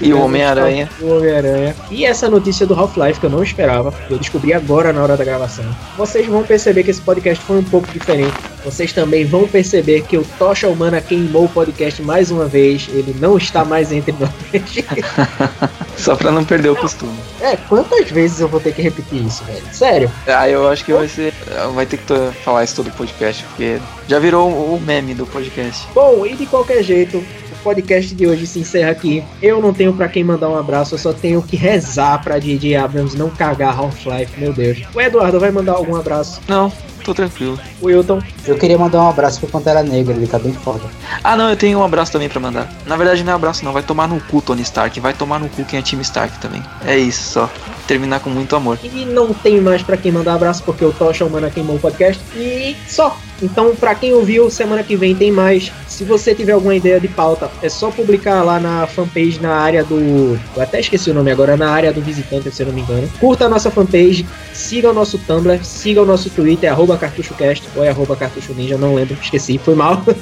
[0.00, 0.88] e o Homem-Aranha.
[1.00, 1.74] O Homem-Aranha.
[1.90, 5.24] E essa notícia do Half-Life que eu não esperava, eu descobri agora na hora da
[5.24, 5.64] gravação.
[5.96, 8.34] Vocês vão perceber que esse podcast foi um pouco diferente.
[8.64, 12.88] Vocês também vão perceber que o Tocha Humana queimou o podcast mais uma vez.
[12.88, 14.30] Ele não está mais entre nós.
[15.96, 17.16] Só pra não perder o costume.
[17.40, 19.62] É, quantas vezes eu vou ter que repetir isso, velho?
[19.72, 20.10] Sério.
[20.26, 21.32] Ah, eu acho que vai ser.
[21.74, 23.78] Vai ter que falar isso todo podcast, porque
[24.08, 25.86] já virou o meme do podcast.
[25.94, 27.24] Bom, e de qualquer jeito,
[27.64, 29.24] podcast de hoje se encerra aqui.
[29.40, 32.76] Eu não tenho para quem mandar um abraço, eu só tenho que rezar pra DJ
[32.76, 34.82] Abrams não cagar Half-Life, meu Deus.
[34.94, 36.40] O Eduardo vai mandar algum abraço?
[36.46, 36.70] Não,
[37.02, 37.58] tô tranquilo.
[37.80, 38.20] O Wilton?
[38.46, 40.84] Eu queria mandar um abraço pro Pantera Negra, ele tá bem foda.
[41.22, 42.70] Ah, não, eu tenho um abraço também pra mandar.
[42.86, 43.72] Na verdade, não é abraço, não.
[43.72, 45.00] Vai tomar no cu, Tony Stark.
[45.00, 46.62] Vai tomar no cu quem é time Stark também.
[46.84, 47.50] É isso só.
[47.86, 48.78] Terminar com muito amor.
[48.82, 52.20] E não tem mais para quem mandar abraço, porque o Tocha Humana queimou o podcast.
[52.36, 53.16] E só.
[53.42, 55.72] Então, para quem ouviu, semana que vem tem mais.
[55.88, 59.84] Se você tiver alguma ideia de pauta, é só publicar lá na fanpage na área
[59.84, 60.38] do.
[60.56, 63.08] Eu até esqueci o nome agora, na área do visitante, se eu não me engano.
[63.20, 67.84] Curta a nossa fanpage, siga o nosso Tumblr, siga o nosso Twitter, arroba cartuchocast ou
[67.84, 70.02] é arroba cartucho ninja, não lembro, esqueci, foi mal.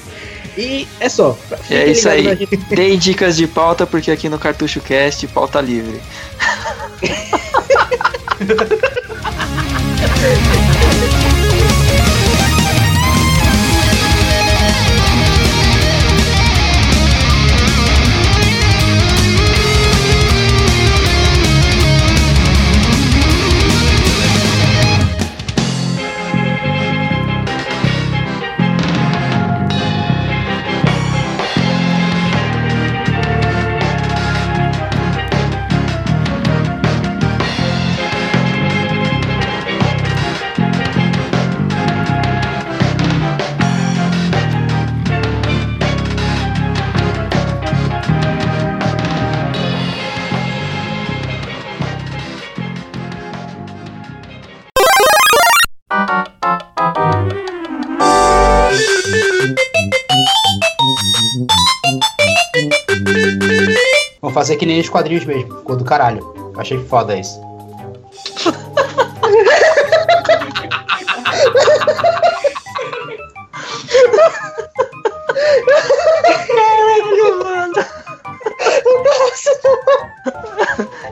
[0.57, 1.39] E é só.
[1.71, 2.47] É isso aí.
[2.69, 5.99] Dei dicas de pauta, porque aqui no Cartucho Cast, pauta livre.
[64.43, 65.57] fazer que nem os quadrinhos mesmo.
[65.59, 66.53] Ficou do caralho.
[66.57, 67.41] Achei foda isso.
[76.49, 77.75] Caralho, mano.
[79.05, 79.51] Nossa.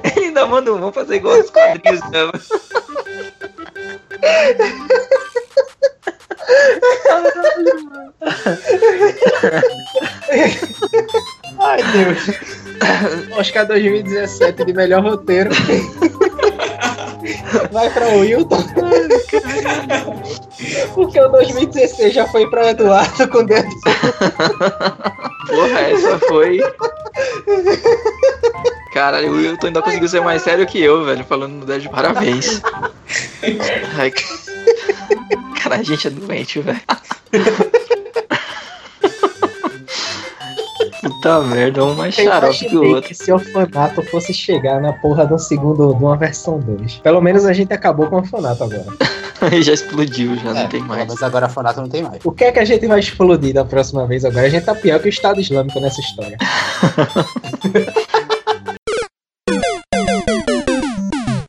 [0.03, 2.33] Ele ainda mandou, vamos fazer igual os quadrinhos mesmo.
[13.61, 15.51] Oscar 2017 de melhor roteiro.
[17.71, 18.65] Vai pra Wilton.
[20.95, 23.65] Porque o 2016 já foi pra Eduardo com Deus.
[25.47, 26.61] Porra, essa foi.
[28.93, 31.89] Caralho, o Wilton ainda conseguiu ser mais sério que eu, velho, falando no 10 de
[31.89, 32.63] parabéns.
[33.99, 34.13] Ai,
[35.63, 36.81] cara, a gente é doente, velho.
[41.21, 43.09] Puta merda, um mais xarope que o outro.
[43.09, 46.95] Que se o orfanato fosse chegar na porra do segundo, de uma versão 2.
[47.01, 48.87] Pelo menos a gente acabou com o orfanato agora.
[49.61, 51.07] já explodiu, já é, não tem mais.
[51.07, 52.25] Mas agora o orfanato não tem mais.
[52.25, 54.47] O que é que a gente vai explodir da próxima vez agora?
[54.47, 56.39] A gente tá pior que o Estado Islâmico nessa história.